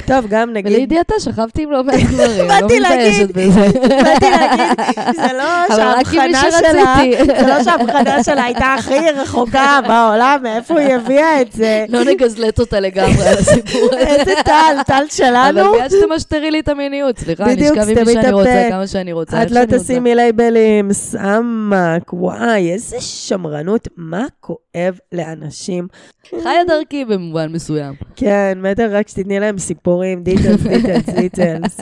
[0.07, 0.73] טוב, גם נגיד...
[0.73, 4.79] ולידיעתה, שכבתי עם לא מעט גברים, לא באתי להגיד, באתי להגיד,
[5.15, 6.97] זה לא שההבחנה שלה,
[7.41, 11.85] זה לא שההבחנה שלה הייתה הכי רחוקה בעולם, מאיפה היא הביאה את זה.
[11.89, 13.99] לא נגזלט אותה לגמרי על הסיפור הזה.
[13.99, 15.61] איזה טל, טל שלנו.
[15.61, 19.13] אבל מיד שתמשטרי לי את המיניות, סליחה, אני אשכב עם מי שאני רוצה, כמה שאני
[19.13, 19.43] רוצה.
[19.43, 25.89] את לא תשימי לייבלים, סם עמק, וואי, איזה שמרנות, מה כואב לאנשים.
[26.31, 27.95] חיה דרכי במובן מסוים.
[28.17, 31.81] כן, מטר רק שתתני להם סיפורים, details, details, details.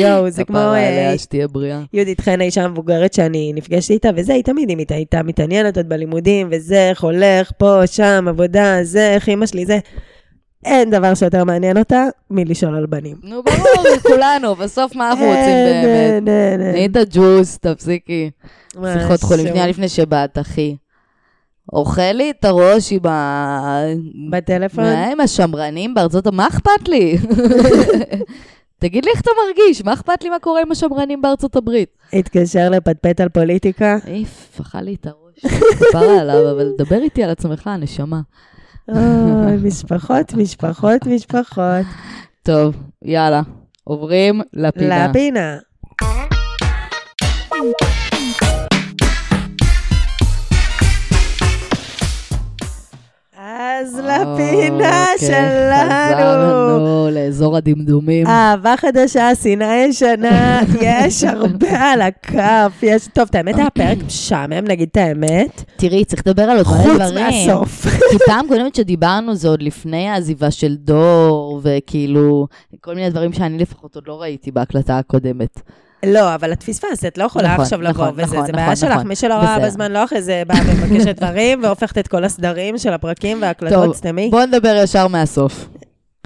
[0.00, 1.82] יואו, זה כמו כפרה אה, עליה, שתהיה בריאה.
[1.92, 6.48] יהודית חן, האישה המבוגרת שאני נפגשתי איתה, וזה, היא תמיד איתה, הייתה מתעניינת עוד בלימודים,
[6.50, 9.78] וזה, איך הולך, פה, שם, עבודה, זה, איך אימא שלי, זה.
[10.64, 13.16] אין דבר שיותר מעניין אותה מלשאול על בנים.
[13.22, 15.84] נו, ברור, כולנו, בסוף מה אנחנו רוצים באמת?
[15.84, 16.72] אין, אין, אין.
[16.72, 18.30] תני את הג'וס, תפסיקי.
[18.72, 19.48] שיחות חולים.
[19.48, 20.76] שנייה לפני שבאת, אחי.
[21.72, 23.82] אוכל לי את הראש עם ה...
[24.30, 24.84] בטלפון?
[24.84, 26.26] מה, עם השמרנים בארצות...
[26.26, 27.18] מה אכפת לי?
[28.80, 31.88] תגיד לי איך אתה מרגיש, מה אכפת לי מה קורה עם השמרנים בארצות הברית?
[32.12, 33.98] התקשר לפטפט על פוליטיקה.
[34.06, 35.54] איף, אכל לי את הראש.
[35.78, 38.20] כפרה עליו, אבל דבר איתי על עצמך, נשמה.
[38.96, 41.86] אוי, משפחות, משפחות, משפחות.
[42.42, 43.42] טוב, יאללה,
[43.84, 45.08] עוברים לפינה.
[45.08, 45.58] לפינה.
[53.60, 56.16] אז לפינה אוקיי, שלנו.
[56.16, 58.26] חזרנו לאזור הדמדומים.
[58.26, 62.72] אהבה חדשה, שנאה ישנה, יש הרבה על הכף.
[62.82, 63.08] יש...
[63.14, 65.64] טוב, את האמת, היה פרק משעמם, נגיד את האמת.
[65.76, 67.26] תראי, צריך לדבר על עוד מלא חוץ דברים.
[67.26, 67.86] מהסוף.
[68.10, 72.46] כי פעם קודמת שדיברנו זה עוד לפני העזיבה של דור, וכאילו,
[72.80, 75.60] כל מיני דברים שאני לפחות עוד לא ראיתי בהקלטה הקודמת.
[76.06, 78.76] לא, אבל את פספסת, לא יכולה נכון, עכשיו לבוא נכון, וזה, נכון, זה בעיה נכון,
[78.76, 78.90] שלך.
[78.90, 79.08] נכון.
[79.08, 79.58] מי שלא ראה.
[79.58, 83.94] בזמן לא אחרי זה באה ומבקשת דברים, והופכת את כל הסדרים של הפרקים וההקלטות, טוב,
[83.94, 84.28] סתמי.
[84.30, 85.68] בואו נדבר ישר מהסוף.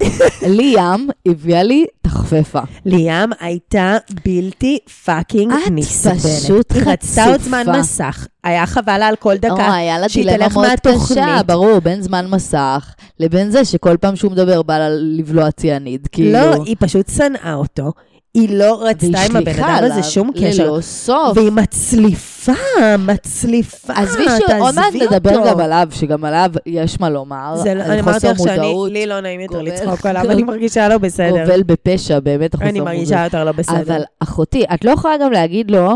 [0.57, 2.59] ליאם הביאה לי תחפפה.
[2.85, 6.15] ליאם הייתה בלתי פאקינג את נסבלת.
[6.17, 7.79] פשוט היא רצתה עוד זמן חצופה.
[7.79, 8.27] מסך.
[8.43, 9.75] היה חבל לה על כל או, דקה.
[9.75, 11.41] היה לה דילמה מאוד קשה.
[11.45, 16.31] ברור, בין זמן מסך לבין זה שכל פעם שהוא מדבר בא לה לבלוע ציאניד, כאילו.
[16.31, 17.91] לא, היא פשוט שנאה אותו.
[18.35, 20.63] היא לא רצתה עם הבן אדם הזה שום קשר.
[20.71, 21.37] ללא סוף.
[21.37, 22.51] והיא מצליפה,
[22.99, 25.49] מצליפה, עזבי שעוד מעט תעזבי נדבר אותו.
[25.49, 29.05] גם עליו, שגם עליו יש מה לומר, זה לא- על אני אמרתי לך שאני, לי
[29.05, 31.45] לא נעים יותר לצחוק עליו, אני מרגישה לא בסדר.
[31.45, 32.95] גובל בפשע, באמת החוסר אני מודעות.
[32.97, 33.81] מרגישה יותר לא בסדר.
[33.81, 35.91] אבל אחותי, את לא יכולה גם להגיד לו,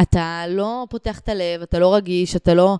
[0.00, 2.78] אתה לא פותח את הלב, אתה לא רגיש, אתה לא,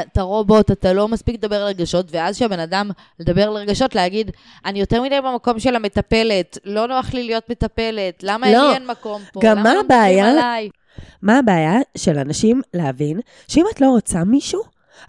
[0.00, 2.90] אתה רובוט, אתה לא מספיק לדבר על רגשות, ואז שהבן אדם
[3.20, 4.30] לדבר על רגשות, להגיד,
[4.64, 8.68] אני יותר מדי במקום של המטפלת, לא נוח לי להיות מטפלת, למה לא.
[8.68, 10.34] לי אין מקום פה, גם למה מה לא הבעיה?
[11.22, 14.62] מה הבעיה של אנשים להבין שאם את לא רוצה מישהו,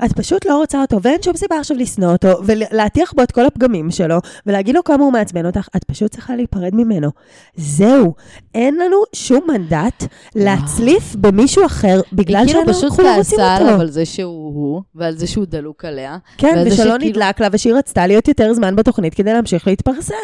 [0.06, 3.46] את פשוט לא רוצה אותו, ואין שום סיבה עכשיו לשנוא אותו, ולהטיח בו את כל
[3.46, 4.16] הפגמים שלו,
[4.46, 7.10] ולהגיד לו כמה הוא מעצבן אותך, את פשוט צריכה להיפרד ממנו.
[7.56, 8.14] זהו,
[8.56, 10.04] אין לנו שום מנדט
[10.36, 13.82] להצליף במישהו אחר, בגלל היא כאילו שאנחנו פשוט כולם רוצים כעסה עליו אותו.
[13.82, 16.18] על זה שהוא הוא, ועל זה שהוא דלוק עליה.
[16.38, 20.16] כן, ושלא שכאילו- נדלק לה, ושהיא רצתה להיות יותר זמן בתוכנית כדי להמשיך להתפרסם.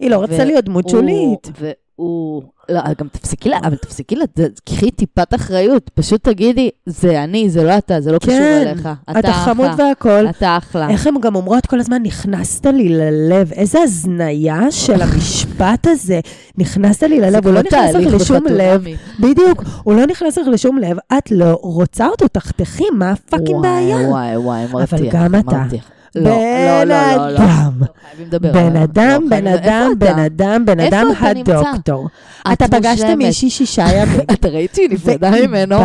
[0.00, 1.50] היא לא רצתה להיות דמות שולית.
[1.98, 2.42] והוא...
[2.68, 4.24] לא, גם תפסיקי לה, אבל תפסיקי לה,
[4.64, 5.90] קחי טיפת אחריות.
[5.94, 8.88] פשוט תגידי, זה אני, זה לא אתה, זה לא קשור כן, אליך.
[9.18, 9.84] אתה חמוד אחלה.
[9.84, 10.28] והכול.
[10.30, 10.90] אתה אחלה.
[10.90, 13.52] איך הן גם אומרות כל הזמן, נכנסת לי ללב.
[13.52, 16.20] איזה הזניה של המשפט הזה.
[16.58, 18.84] נכנסת לי ללב, הוא לא נכנס לך לשום לב.
[19.20, 23.96] בדיוק, הוא לא נכנס לך לשום לב, את לא רוצה אותו, תחתכי, מה הפאקינג בעיה?
[23.96, 25.14] וואי, וואי, וואי, מרתיח.
[25.14, 25.62] גם אתה.
[26.16, 26.36] לא, לא,
[26.84, 27.36] בן לא, לא, לא.
[27.38, 27.72] אדם.
[27.80, 28.84] לא, חייבים לדבר בן עליו.
[28.84, 30.18] אדם, לא, בן אדם, בן?
[30.18, 31.52] אדם, בן אדם אתה נמצא?
[31.58, 32.08] הדוקטור.
[32.52, 33.04] את אתה פגשת.
[33.16, 34.20] מישהי שישה ימים.
[34.32, 35.76] אתה ראיתי שהיא נפרדה ממנו?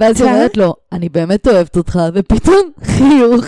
[0.00, 3.44] ואז היא אומרת לו, אני באמת אוהבת אותך, ופתאום חיוך.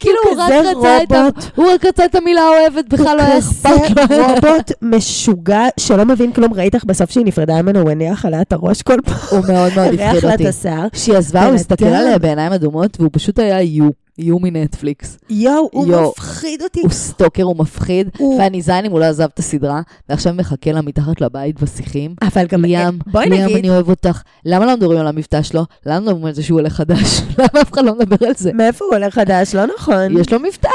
[0.00, 1.12] כאילו הוא רק רצה את.
[1.56, 4.02] הוא רק רצה את המילה אוהבת, בכלל לא היה אכפת לו.
[4.08, 6.54] כזה רובוט משוגע שלא מבין כלום.
[6.54, 9.16] ראית איך בסוף שהיא נפרדה ממנו, הוא הניח עליה את הראש כל פעם.
[9.30, 10.44] הוא מאוד מאוד הפחיד אותי.
[10.92, 11.94] כשהיא עזבה, בן הוא הסתכל אדם.
[11.94, 15.18] עליה בעיניים אדומות, והוא פשוט היה יו, יו מנטפליקס.
[15.30, 16.10] יואו, הוא יואו.
[16.10, 16.80] מפחיד אותי.
[16.80, 20.72] הוא סטוקר, הוא מפחיד, הוא- ואני זין אם הוא לא עזב את הסדרה, ועכשיו מחכה
[20.72, 22.14] לה מתחת לבית בשיחים.
[22.22, 24.22] אבל גם, ליאם, בואי ליאם, נגיד, אני אוהב אותך.
[24.44, 25.62] למה לא מדברים על המבטא שלו?
[25.86, 27.20] למה מדברים על זה שהוא עולה חדש?
[27.38, 28.52] למה אף אחד לא מדבר על זה?
[28.52, 29.54] מאיפה הוא עולה חדש?
[29.54, 30.18] לא נכון.
[30.20, 30.68] יש לו מבטא.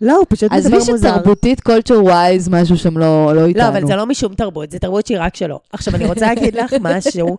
[0.00, 1.08] לא, הוא פשוט מדבר עזבי מוזר.
[1.08, 3.62] שתרבותית, culture wise, משהו שם לא לא איתנו.
[3.62, 5.60] לא, אבל זה לא משום תרבות, זה תרבות שהיא רק שלו.
[5.72, 7.36] עכשיו, אני רוצה להגיד לך משהו,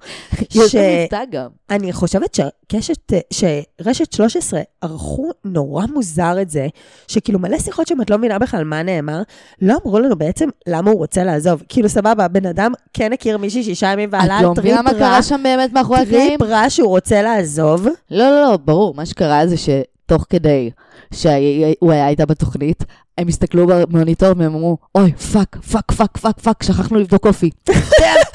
[1.32, 1.48] גם.
[1.72, 6.68] שאני חושבת שקשת, שרשת 13 ערכו נורא מוזר את זה,
[7.08, 9.22] שכאילו מלא שיחות שם את לא מבינה בכלל מה נאמר,
[9.62, 11.64] לא אמרו לנו בעצם למה הוא רוצה לעזוב.
[11.70, 14.82] כאילו, סבבה, בן אדם כן הכיר מישהי שישה ימים את ועלה לא על טריפ מבינה
[14.82, 16.38] מה רע, קרה שם באמת מאחורי הקלעים?
[16.38, 17.86] טריפ רע שהוא רוצה לעזוב.
[18.12, 18.94] לא, לא, לא, ברור.
[18.96, 19.56] מה שקרה זה
[20.08, 20.70] שתוך כדי
[21.14, 22.84] שהוא היה איתה בתוכנית,
[23.18, 27.50] הם הסתכלו במוניטור והם אמרו, אוי, fuck, fuck, fuck, fuck, fuck, שכחנו לבדוק אופי.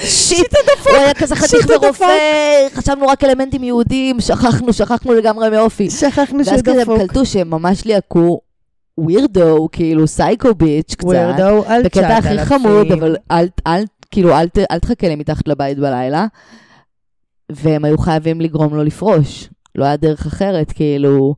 [0.00, 0.54] שיט,
[0.88, 2.06] הוא היה כזה חתיך ורופא,
[2.74, 5.90] חשבנו רק אלמנטים יהודיים, שכחנו, שכחנו לגמרי מאופי.
[5.90, 6.98] שכחנו ואז שהוא כזה הם.
[6.98, 8.40] קלטו שהם ממש ליהקו
[8.98, 11.04] ווירדו, כאילו סייקו ביץ' קצת.
[11.04, 12.44] ווירדו על בקטע הכי 9,000.
[12.44, 16.26] חמוד, אבל אל, אל, כאילו, אל, ת- אל תחכה לי מתחת לבית בלילה.
[17.50, 19.48] והם היו חייבים לגרום לו לפרוש.
[19.74, 21.34] לא היה דרך אחרת, כאילו...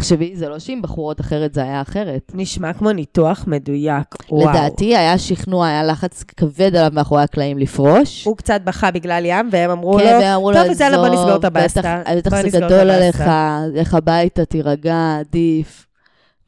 [0.00, 2.32] תחשבי, זה לא שעם בחורות אחרת זה היה אחרת.
[2.34, 4.06] נשמע כמו ניתוח מדויק.
[4.30, 4.50] וואו.
[4.50, 8.24] לדעתי היה שכנוע, היה לחץ כבד עליו מאחורי הקלעים לפרוש.
[8.24, 11.22] הוא קצת בכה בגלל ים, והם אמרו כן, לו, והם אמרו טוב, יאללה, בוא נסגור
[11.36, 11.80] את "עזוב, הבסטה.
[12.16, 15.86] בטח- בוא זה גדול הבסטה." עליך, לך הביתה, תירגע, עדיף.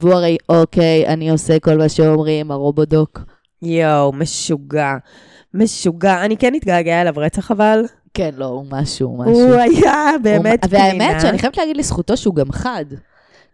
[0.00, 3.20] והוא הרי, אוקיי, אני עושה כל מה שאומרים, הרובודוק.
[3.62, 4.92] יואו, משוגע.
[5.54, 6.24] משוגע.
[6.24, 7.84] אני כן אתגעגע אליו רצח, אבל
[8.14, 9.32] כן, לא, הוא משהו, משהו.
[9.32, 10.84] הוא היה באמת פנינה.
[10.84, 12.84] והאמת שאני חייבת להגיד לזכותו שהוא גם חד.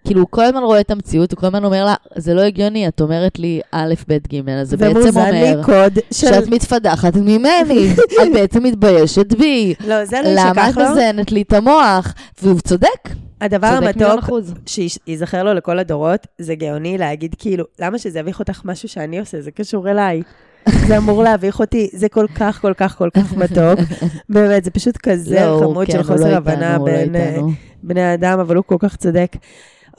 [0.09, 2.89] כאילו, הוא כל הזמן רואה את המציאות, הוא כל הזמן אומר לה, זה לא הגיוני,
[2.89, 6.27] את אומרת לי א', ב', ג', אז זה בעצם ומוזן לי אומר קוד של...
[6.27, 7.93] שאת מתפדחת ממני,
[8.23, 9.75] את בעצם מתביישת בי.
[9.87, 10.91] לא, זה לא למה את ישכח לו.
[10.91, 12.15] מזיינת לי את המוח?
[12.43, 13.09] והוא צודק,
[13.41, 14.31] הדבר המתוק.
[14.67, 19.41] שייזכר לו לכל הדורות, זה גאוני להגיד כאילו, למה שזה יביך אותך משהו שאני עושה?
[19.41, 20.23] זה קשור אליי.
[20.89, 23.81] זה אמור להביך אותי, זה כל כך, כל כך, כל כך מתוק.
[24.29, 27.41] באמת, זה פשוט כזה לא, חמוד כן, של הוא חוסר לא הבנה לא בין אה.
[27.83, 29.37] בני אדם, אבל הוא כל כך צודק.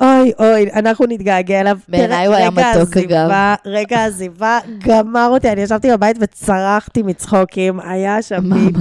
[0.02, 1.78] אוי, אוי, אנחנו נתגעגע אליו.
[1.90, 8.22] בעיניי הוא היה מתוק, העזיבה- רגע העזיבה גמר אותי, אני ישבתי בבית וצרחתי מצחוקים, היה
[8.22, 8.80] שם ביבי.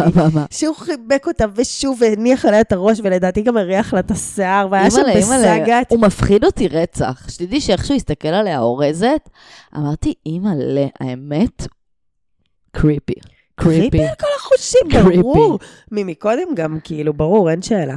[0.51, 4.91] שהוא חיבק אותה ושוב הניח עליה את הראש, ולדעתי גם הריח לה את השיער, והיה
[4.91, 5.87] שם בסאגת.
[5.91, 7.27] הוא מפחיד אותי רצח.
[7.31, 9.29] שתדעי שאיכשהו הסתכל עליה אורזת,
[9.77, 11.67] אמרתי, אימא'לה, האמת,
[12.73, 13.15] קריפי.
[13.55, 14.03] קריפי.
[14.03, 14.81] על כל החושים.
[15.23, 15.59] ברור.
[15.93, 17.97] ממקודם גם, כאילו, ברור, אין שאלה.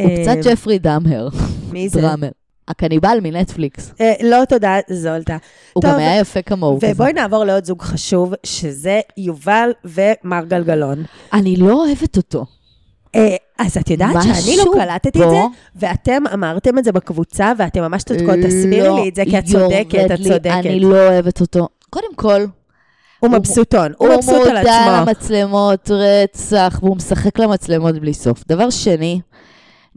[0.00, 1.28] הוא אה, קצת ג'פרי דאמר,
[1.72, 2.00] מי זה?
[2.00, 2.28] דראמר.
[2.68, 3.92] הקניבל מנטפליקס.
[4.00, 5.36] אה, לא, תודה, זולטה.
[5.72, 6.76] הוא טוב, גם היה יפה כמוהו.
[6.76, 6.90] כזה.
[6.92, 11.04] ובואי נעבור לעוד זוג חשוב, שזה יובל ומר גלגלון.
[11.32, 12.44] אני לא אוהבת אותו.
[13.14, 15.36] אה, אז את יודעת שאני לא קלטתי את פה- זה,
[15.76, 19.44] ואתם אמרתם את זה בקבוצה, ואתם ממש צודקות, תסבירי לא לי את זה, כי את
[19.44, 20.46] צודקת, את צודקת.
[20.46, 21.68] אני לא אוהבת אותו.
[21.90, 22.44] קודם כל,
[23.20, 25.10] הוא מבסוטון, הוא מבסוט על הוא מודע עצמו.
[25.10, 28.44] למצלמות, רצח, והוא משחק למצלמות בלי סוף.
[28.48, 29.20] דבר שני,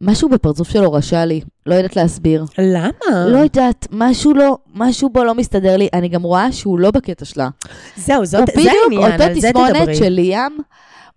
[0.02, 2.46] משהו בפרצוף שלו רשע לי, לא יודעת להסביר.
[2.58, 3.28] למה?
[3.28, 7.26] לא יודעת, משהו לא, משהו בו לא מסתדר לי, אני גם רואה שהוא לא בקטע
[7.26, 7.50] שלה.
[7.98, 9.96] זהו, זאת, הוא זה בדיוק העניין, אותו על זה תסמונת תדברי.
[9.96, 10.52] של ליאם,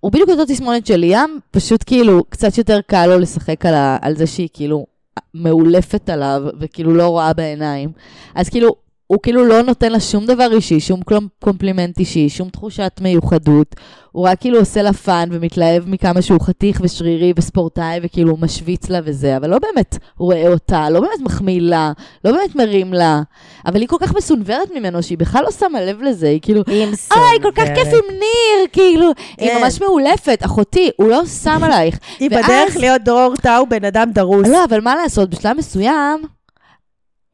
[0.00, 3.98] הוא בדיוק אותו תסמונת של ליאם, פשוט כאילו, קצת יותר קל לו לשחק על, ה,
[4.02, 4.86] על זה שהיא כאילו
[5.34, 7.90] מאולפת עליו, וכאילו לא רואה בעיניים.
[8.34, 8.74] אז כאילו,
[9.10, 11.00] הוא כאילו לא נותן לה שום דבר אישי, שום
[11.44, 13.74] קומפלימנט אישי, שום תחושת מיוחדות.
[14.12, 18.98] הוא רק כאילו עושה לה fun ומתלהב מכמה שהוא חתיך ושרירי וספורטאי, וכאילו משוויץ לה
[19.04, 21.92] וזה, אבל לא באמת רואה אותה, לא באמת מחמיא לה,
[22.24, 23.20] לא באמת מרים לה.
[23.66, 27.42] אבל היא כל כך מסונוורת ממנו, שהיא בכלל לא שמה לב לזה, היא כאילו, אוי,
[27.42, 29.58] כל כך כיף עם ניר, כאילו, היא כן.
[29.62, 31.98] ממש מאולפת, אחותי, הוא לא שם עלייך.
[32.18, 34.48] היא ואז- בדרך להיות דרור טאו, בן אדם דרוס.
[34.48, 36.22] לא, אבל מה לעשות, בשלב מסוים,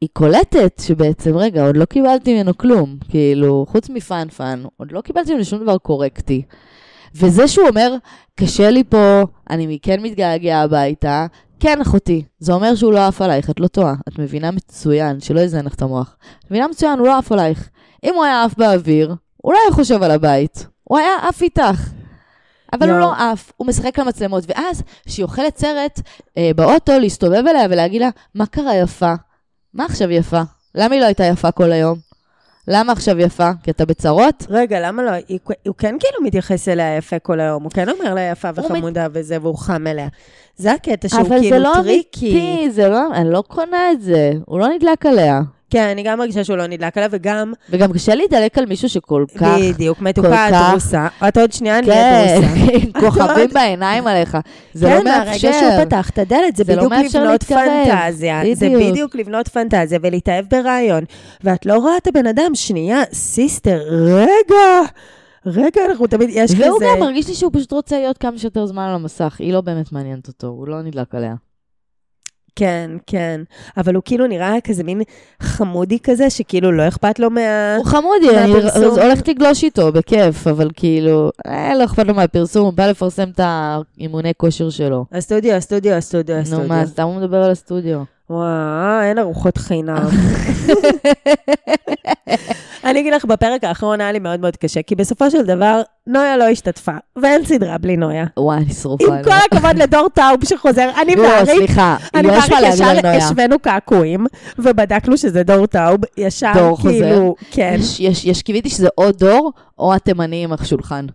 [0.01, 4.91] היא קולטת שבעצם, רגע, עוד לא קיבלתי ממנו כלום, כאילו, חוץ מ fun fun, עוד
[4.91, 6.41] לא קיבלתי ממנו שום דבר קורקטי.
[7.15, 7.95] וזה שהוא אומר,
[8.35, 11.25] קשה לי פה, אני כן מתגעגע הביתה,
[11.59, 13.93] כן, אחותי, זה אומר שהוא לא עף עלייך, את לא טועה.
[14.07, 16.17] את מבינה מצוין, שלא יזיין לך את המוח.
[16.39, 17.69] את מבינה מצוין, הוא לא עף עלייך.
[18.03, 21.89] אם הוא היה עף באוויר, הוא לא היה חושב על הבית, הוא היה עף איתך.
[22.73, 23.09] אבל הוא יואו.
[23.09, 24.43] לא עף, הוא משחק למצלמות.
[24.47, 26.01] ואז, כשהיא אוכלת סרט
[26.37, 29.13] אה, באוטו, להסתובב אליה ולהגיד לה, מה קרה יפה?
[29.77, 30.41] מה עכשיו יפה?
[30.75, 31.97] למה היא לא הייתה יפה כל היום?
[32.67, 33.49] למה עכשיו יפה?
[33.63, 34.45] כי אתה בצרות?
[34.49, 35.11] רגע, למה לא?
[35.27, 38.65] היא- הוא כן כאילו מתייחס אליה יפה כל היום, הוא כן אומר לה יפה הוא
[38.65, 40.07] וחמודה וזה, והוא חם אליה.
[40.57, 42.31] זה הקטע שהוא אבל זה כאילו לא טריקי.
[42.31, 44.31] אמיתי, זה לא, אני לא קונה את זה.
[44.45, 45.41] הוא לא נדלק עליה.
[45.69, 49.25] כן, אני גם מרגישה שהוא לא נדלק עליה, וגם, וגם קשה להידלק על מישהו שכל
[49.37, 49.57] כך...
[49.59, 51.07] בדיוק, מתוקה, דרוסה.
[51.27, 52.63] את עוד שנייה נהיה כן, דרוסה.
[52.83, 54.37] עם כוכבים בעיניים עליך.
[54.73, 55.47] זה כן, לא מאפשר.
[55.49, 57.43] מהרגע שהוא פתח את הדלת, זה לא בדיוק לבנות.
[57.43, 58.41] פנטזיה.
[58.53, 58.69] זה.
[58.69, 61.03] בדיוק לבנות פנטזיה ולהתאהב ברעיון.
[61.43, 64.89] ואת לא רואה את הבן אדם, שנייה, סיסטר, רגע,
[65.45, 66.69] רגע, אנחנו תמיד, יש כזה...
[66.69, 69.35] והוא גם מרגיש לי שהוא פשוט רוצה להיות כמה שיותר זמן על המסך.
[69.39, 71.33] היא לא באמת מעניינת אותו, הוא לא נדלק עליה.
[72.57, 73.41] כן, כן.
[73.77, 75.01] אבל הוא כאילו נראה כזה מין
[75.41, 77.75] חמודי כזה, שכאילו לא אכפת לו מה...
[77.77, 78.53] הוא חמודי, אני.
[79.01, 83.39] הולכת לגלוש איתו, בכיף, אבל כאילו, אה, לא אכפת לו מהפרסום, הוא בא לפרסם את
[83.43, 85.05] האימוני כושר שלו.
[85.11, 86.67] הסטודיו, הסטודיו, הסטודיו, נו הסטודיו.
[86.67, 88.16] מה, סתם הוא מדבר על הסטודיו.
[88.29, 90.07] וואו, אין ארוחות חינם.
[92.85, 96.37] אני אגיד לך, בפרק האחרון היה לי מאוד מאוד קשה, כי בסופו של דבר, נויה
[96.37, 98.25] לא השתתפה, ואין סדרה בלי נויה.
[98.37, 99.23] וואי, אני שרופה עם.
[99.23, 103.07] כל הכבוד לדור טאוב שחוזר, אני לא, ואריק, סליחה, אני ואריק להגיד על ישר.
[103.25, 104.25] השווינו קעקועים,
[104.59, 106.51] ובדקנו שזה דור טאוב, ישר?
[106.81, 107.77] כאילו, כן.
[107.99, 111.05] יש- קיוויתי שזה או דור, או התימני עם השולחן.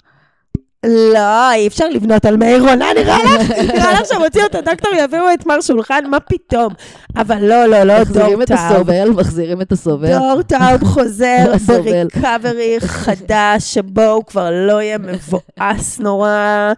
[0.87, 3.51] לא, אי אפשר לבנות על מאיר רונה, נראה לך?
[3.75, 6.05] נראה לך שהם הוציאו את הדוקטור, יביאו את מר שולחן?
[6.11, 6.73] מה פתאום?
[7.17, 8.59] אבל לא, לא, לא, דור מחזירים את טאוב.
[8.61, 10.19] הסובל, מחזירים את הסובל.
[10.19, 11.53] דור טאוב חוזר.
[11.67, 16.73] בריקאברי חדש, שבו הוא כבר לא יהיה מבואס נורא,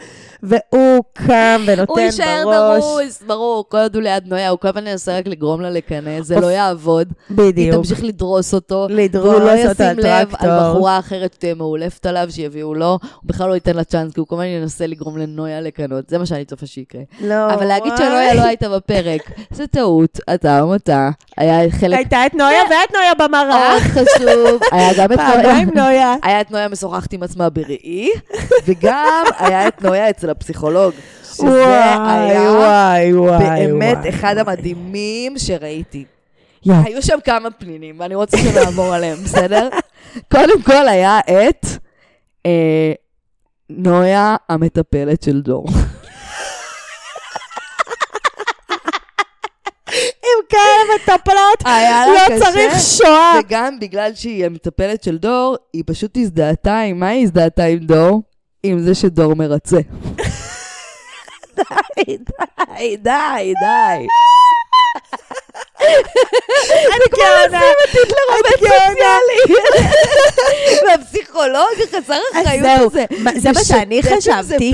[0.44, 2.82] והוא קם ונותן הוא יישאר בראש.
[2.82, 6.20] דרוס, ברור, כל עוד הוא ליד נויה, הוא כל הזמן ינסה רק לגרום לה לקנא,
[6.22, 7.08] זה לא יעבוד.
[7.28, 7.76] היא בדיוק.
[7.76, 8.86] תמשיך לדרוס אותו.
[8.90, 10.70] לדרוס והוא לא אותו ישים על לב על טרקטור.
[10.70, 14.26] בחורה אחרת שתהיה מאולפת עליו, שיביאו לו, הוא בכלל לא ייתן לה צ'אנס, כי הוא
[14.26, 17.00] כל הזמן ינסה לגרום לנויה לקנות, זה מה שאני צופה שיקרה.
[17.20, 17.92] לא, אבל להגיד.
[17.96, 23.28] שנויה לא הייתה בפרק, זה טעות, אתה מותה, היה חלק הייתה את נויה ואת נויה
[23.28, 23.68] במראה.
[23.68, 25.18] מאוד חשוב, היה גם את
[25.74, 26.14] נויה.
[26.22, 28.08] היה את נויה משוחחת עם עצמה בראי,
[28.66, 30.94] וגם היה את נויה אצל הפסיכולוג.
[31.34, 33.66] שזה וואי, היה וואי, וואי.
[33.66, 34.08] באמת וואי.
[34.08, 36.04] אחד המדהימים שראיתי.
[36.66, 36.78] יואו.
[36.84, 39.68] היו שם כמה פנינים, ואני רוצה שנעבור עליהם, בסדר?
[40.32, 41.66] קודם כל היה את
[42.46, 42.92] אה,
[43.70, 45.66] נויה המטפלת של דור.
[50.24, 52.52] עם כאלה מטפלות, לא קשה.
[52.52, 53.38] צריך שואה.
[53.40, 58.22] וגם בגלל שהיא המטפלת של דור, היא פשוט הזדהתה עם, מה היא הזדהתה עם דור?
[58.66, 59.76] עם זה שדור מרצה.
[61.56, 64.06] די, די, די, די.
[66.96, 67.60] את גאונה.
[68.40, 69.18] את גאונה.
[70.88, 73.04] והפסיכולוג חסר אחריות הזה.
[73.36, 74.72] זה מה שאני חשבתי.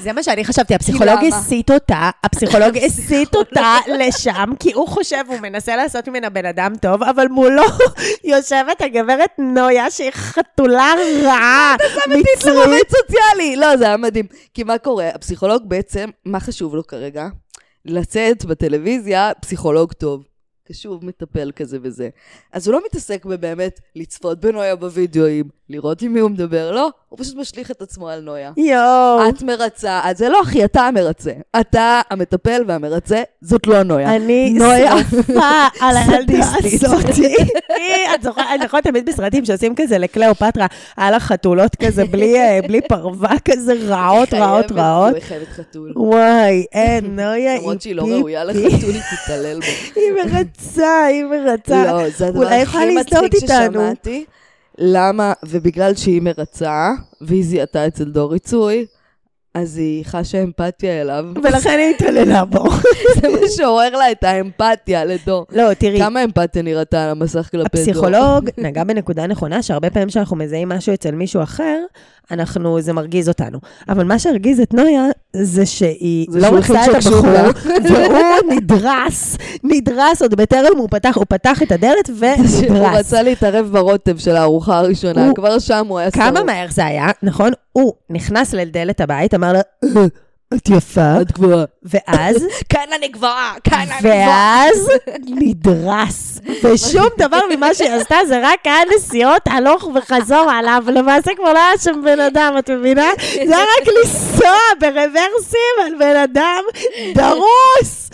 [0.00, 1.18] זה מה שאני חשבתי, הפסיכולוג?
[1.32, 6.72] הסיט אותה, הפסיכולוג הסיט אותה לשם, כי הוא חושב, הוא מנסה לעשות ממנה בן אדם
[6.80, 7.62] טוב, אבל מולו
[8.24, 12.44] יושבת הגברת נויה, שהיא חתולה רעה, מצרית.
[12.44, 13.56] לעובד סוציאלי.
[13.56, 14.26] לא, זה היה מדהים.
[14.54, 15.08] כי מה קורה?
[15.14, 17.26] הפסיכולוג בעצם, מה חשוב לו כרגע?
[17.84, 20.29] לצאת בטלוויזיה פסיכולוג טוב.
[20.74, 22.08] שוב מטפל כזה וזה.
[22.52, 27.18] אז הוא לא מתעסק בבאמת לצפות בנויה בווידאוים, לראות עם מי הוא מדבר, לא, הוא
[27.18, 28.52] פשוט משליך את עצמו על נויה.
[28.56, 29.28] יואו.
[29.28, 31.32] את מרצה, אז זה לא אחי, אתה המרצה.
[31.60, 34.16] אתה המטפל והמרצה, זאת לא נויה.
[34.16, 34.58] אני.
[34.58, 36.52] שרופה על הילדה.
[36.62, 36.78] היא,
[38.14, 40.66] את זוכרת, נכון, תמיד בסרטים שעושים כזה לקליאופטרה,
[40.96, 45.14] היה לה חתולות כזה, בלי, אה, פרווה כזה, רעות, רעות, רעות.
[45.14, 45.92] היא חייבת חתול.
[45.96, 48.14] וואי, אין, נויה היא למרות שהיא לא פיפי.
[48.14, 49.66] ראויה לחתול, היא תתעלל בו.
[50.00, 51.84] היא מרצה, היא מרצה.
[51.92, 53.72] לא, זה הדבר אולי יכולה הכי להזדהות מצחיק איתנו.
[53.72, 54.24] ששמעתי.
[54.78, 56.90] למה, ובגלל שהיא מרצה,
[57.20, 58.86] והיא זיהתה אצל דור ריצוי,
[59.54, 61.24] אז היא חשה אמפתיה אליו.
[61.44, 62.70] ולכן היא התעללה בו.
[63.20, 65.46] זה מה שעורר לה את האמפתיה לדור.
[65.52, 67.64] לא, תראי, כמה אמפתיה נראתה על המסך כלפי דור?
[67.64, 71.78] הפסיכולוג נגע בנקודה נכונה, שהרבה פעמים כשאנחנו מזהים משהו אצל מישהו אחר,
[72.30, 73.58] אנחנו, זה מרגיז אותנו.
[73.88, 75.04] אבל מה שהרגיז את נויה,
[75.36, 77.26] זה שהיא זה לא מצאה את הבחור,
[77.88, 82.94] והוא נדרס, נדרס, עוד בטרם הוא פתח, הוא פתח את הדלת ונדרס.
[82.98, 86.46] רצה להתערב ברוטב של הארוחה הראשונה, הוא- כבר שם הוא היה כמה שרוף.
[86.46, 87.50] מהר זה היה, נכון?
[87.72, 90.04] הוא נכנס לדלת הבית, אמר לה, "אה,
[90.54, 91.64] את יפה, את גבוהה.
[91.82, 94.66] ואז, כאן אני גבוהה, כאן אני גבוהה.
[94.68, 94.90] ואז
[95.40, 96.40] נדרס.
[96.62, 100.84] ושום דבר ממה שהיא עשתה זה רק היה נסיעות הלוך וחזור עליו.
[100.86, 103.10] למעשה כבר לא היה שם בן אדם, את מבינה?
[103.46, 106.62] זה היה רק לנסוע ברוורסים על בן אדם
[107.14, 108.10] דרוס,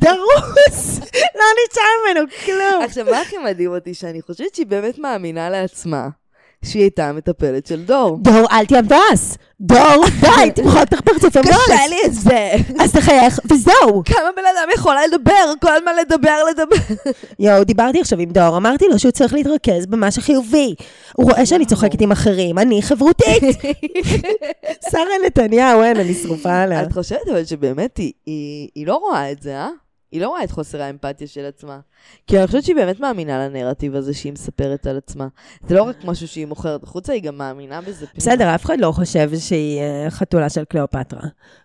[0.00, 1.00] דרוס.
[1.14, 2.82] לא נשאר ממנו כלום.
[2.84, 3.94] עכשיו, מה הכי מדהים אותי?
[3.94, 6.08] שאני חושבת שהיא באמת מאמינה לעצמה
[6.64, 8.18] שהיא הייתה המטפלת של דור.
[8.22, 9.38] דור, אל תהיה מבאס.
[9.60, 11.64] דור, די, תמחק לך פרצוף המבאס.
[11.64, 12.50] קשה לי את זה.
[12.80, 14.02] אז תחייך, וזהו.
[14.04, 15.52] כמה בן אדם יכולה לדבר?
[15.60, 16.94] כל הזמן לדבר, לדבר.
[17.38, 20.74] יואו, דיברתי עכשיו עם דור, אמרתי לו שהוא צריך להתרכז במה שחיובי.
[21.16, 23.42] הוא רואה שאני צוחקת עם אחרים, אני חברותית.
[24.90, 26.82] שרה נתניהו, אין, אני שרופה עליה.
[26.82, 27.96] את חושבת אבל שבאמת
[28.74, 29.68] היא לא רואה את זה, אה?
[30.12, 31.78] היא לא רואה את חוסר האמפתיה של עצמה.
[32.26, 35.26] כי אני חושבת שהיא באמת מאמינה לנרטיב הזה שהיא מספרת על עצמה.
[35.68, 38.06] זה לא רק משהו שהיא מוכרת החוצה, היא גם מאמינה בזה.
[38.16, 41.20] בסדר, אף אחד לא חושב שהיא אה, חתולה של קליאופטרה.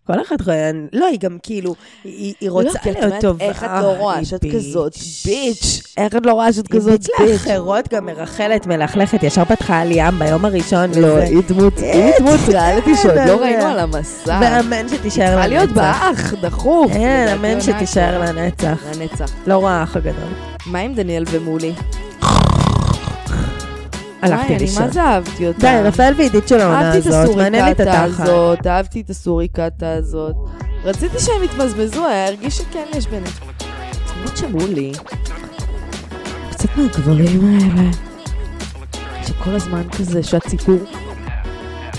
[0.08, 3.46] כל אחד רואה, לא, היא גם כאילו, היא היא רוצה לא, את להיות טובה.
[3.46, 4.46] איך את לא רואה היא שאת.
[4.54, 5.84] כזאת ביץ'?
[5.98, 7.48] איך את לא רואה שאת היא כזאת ביץ' ביץ'?
[7.48, 10.92] לאחרות, גם מרחלת, מלכלכת, ישר פתחה על ים ביום הראשון.
[11.02, 11.18] לא.
[11.18, 13.18] היא דמות, היא דמות ריאליטי שעוד.
[13.28, 14.40] לא ראינו על המסע.
[14.42, 15.76] ואמן שתישאר צריכה להיות לנצח.
[15.76, 16.92] באח, דחוף.
[16.94, 18.20] כן, אמן שתישאר.
[18.20, 18.84] לנצח.
[18.96, 19.32] לנצח.
[19.48, 20.33] לא רואה האח הגדול.
[20.66, 21.74] מה עם דניאל ומולי?
[24.22, 24.84] הלכתי אני לישון.
[24.84, 25.60] מה זה אהבתי אותה.
[25.60, 28.68] די, רפאל ועידית של העונה הזאת, מעניין לי את התחת.
[28.68, 30.36] אהבתי את הסוריקטה הזאת.
[30.84, 33.34] רציתי שהם יתמזמזו, היה הרגיש שכן יש ביניהם.
[34.18, 34.92] למרות שמולי,
[36.50, 37.90] קצת מהגברים האלה,
[39.28, 40.80] שכל הזמן כזה שהציבור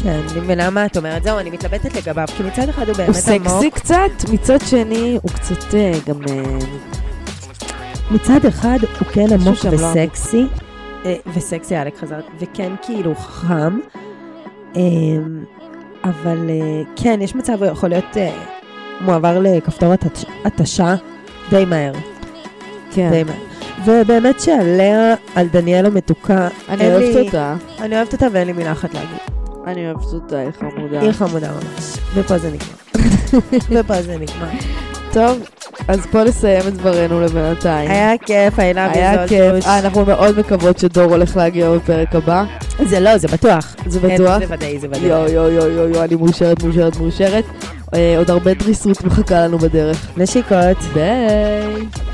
[0.02, 1.22] כן, אני מבינה מה את אומרת.
[1.22, 3.48] זהו, אני מתלבטת לגביו, כי מצד אחד הוא הוא באמת עמוק.
[3.48, 6.20] סקסי קצת, מצד שני הוא קצת אה, גם...
[8.14, 10.46] מצד אחד הוא כן עמוק לא וסקסי,
[11.04, 13.78] אה, וסקסי אלק חזרת, וכן כאילו חם,
[14.76, 14.80] אה,
[16.04, 18.16] אבל אה, כן, יש מצב, הוא יכול להיות
[19.00, 20.94] מועבר לכפתור התש- התשה
[21.50, 21.92] די מהר,
[22.94, 23.36] כן, די מהר.
[23.84, 27.56] ובאמת שעליה, על דניאל המתוקה, אני אוהבת אותה.
[27.80, 29.18] אני אוהבת אותה ואין לי מילה אחת להגיד.
[29.66, 31.00] אני אוהבת אותה, היא חמודה.
[31.00, 31.84] היא חמודה ממש,
[32.14, 33.04] ופה זה נגמר.
[33.80, 34.48] ופה זה נגמר.
[35.14, 35.42] טוב,
[35.88, 37.90] אז פה נסיים את דברנו לבינתיים.
[37.90, 39.66] היה כיף, היילה היה כיף.
[39.66, 42.44] אה, אנחנו מאוד מקוות שדור הולך להגיע בפרק הבא.
[42.84, 43.76] זה לא, זה בטוח.
[43.86, 44.38] זה בטוח?
[44.38, 45.00] זה ודאי, זה ודאי.
[45.00, 47.44] יואו, יואו, יואו, יואו, יואו, אני מאושרת, מאושרת, מאושרת.
[47.94, 50.06] אה, עוד הרבה דריסות מחכה לנו בדרך.
[50.16, 50.78] נשיקות.
[50.94, 52.13] ביי.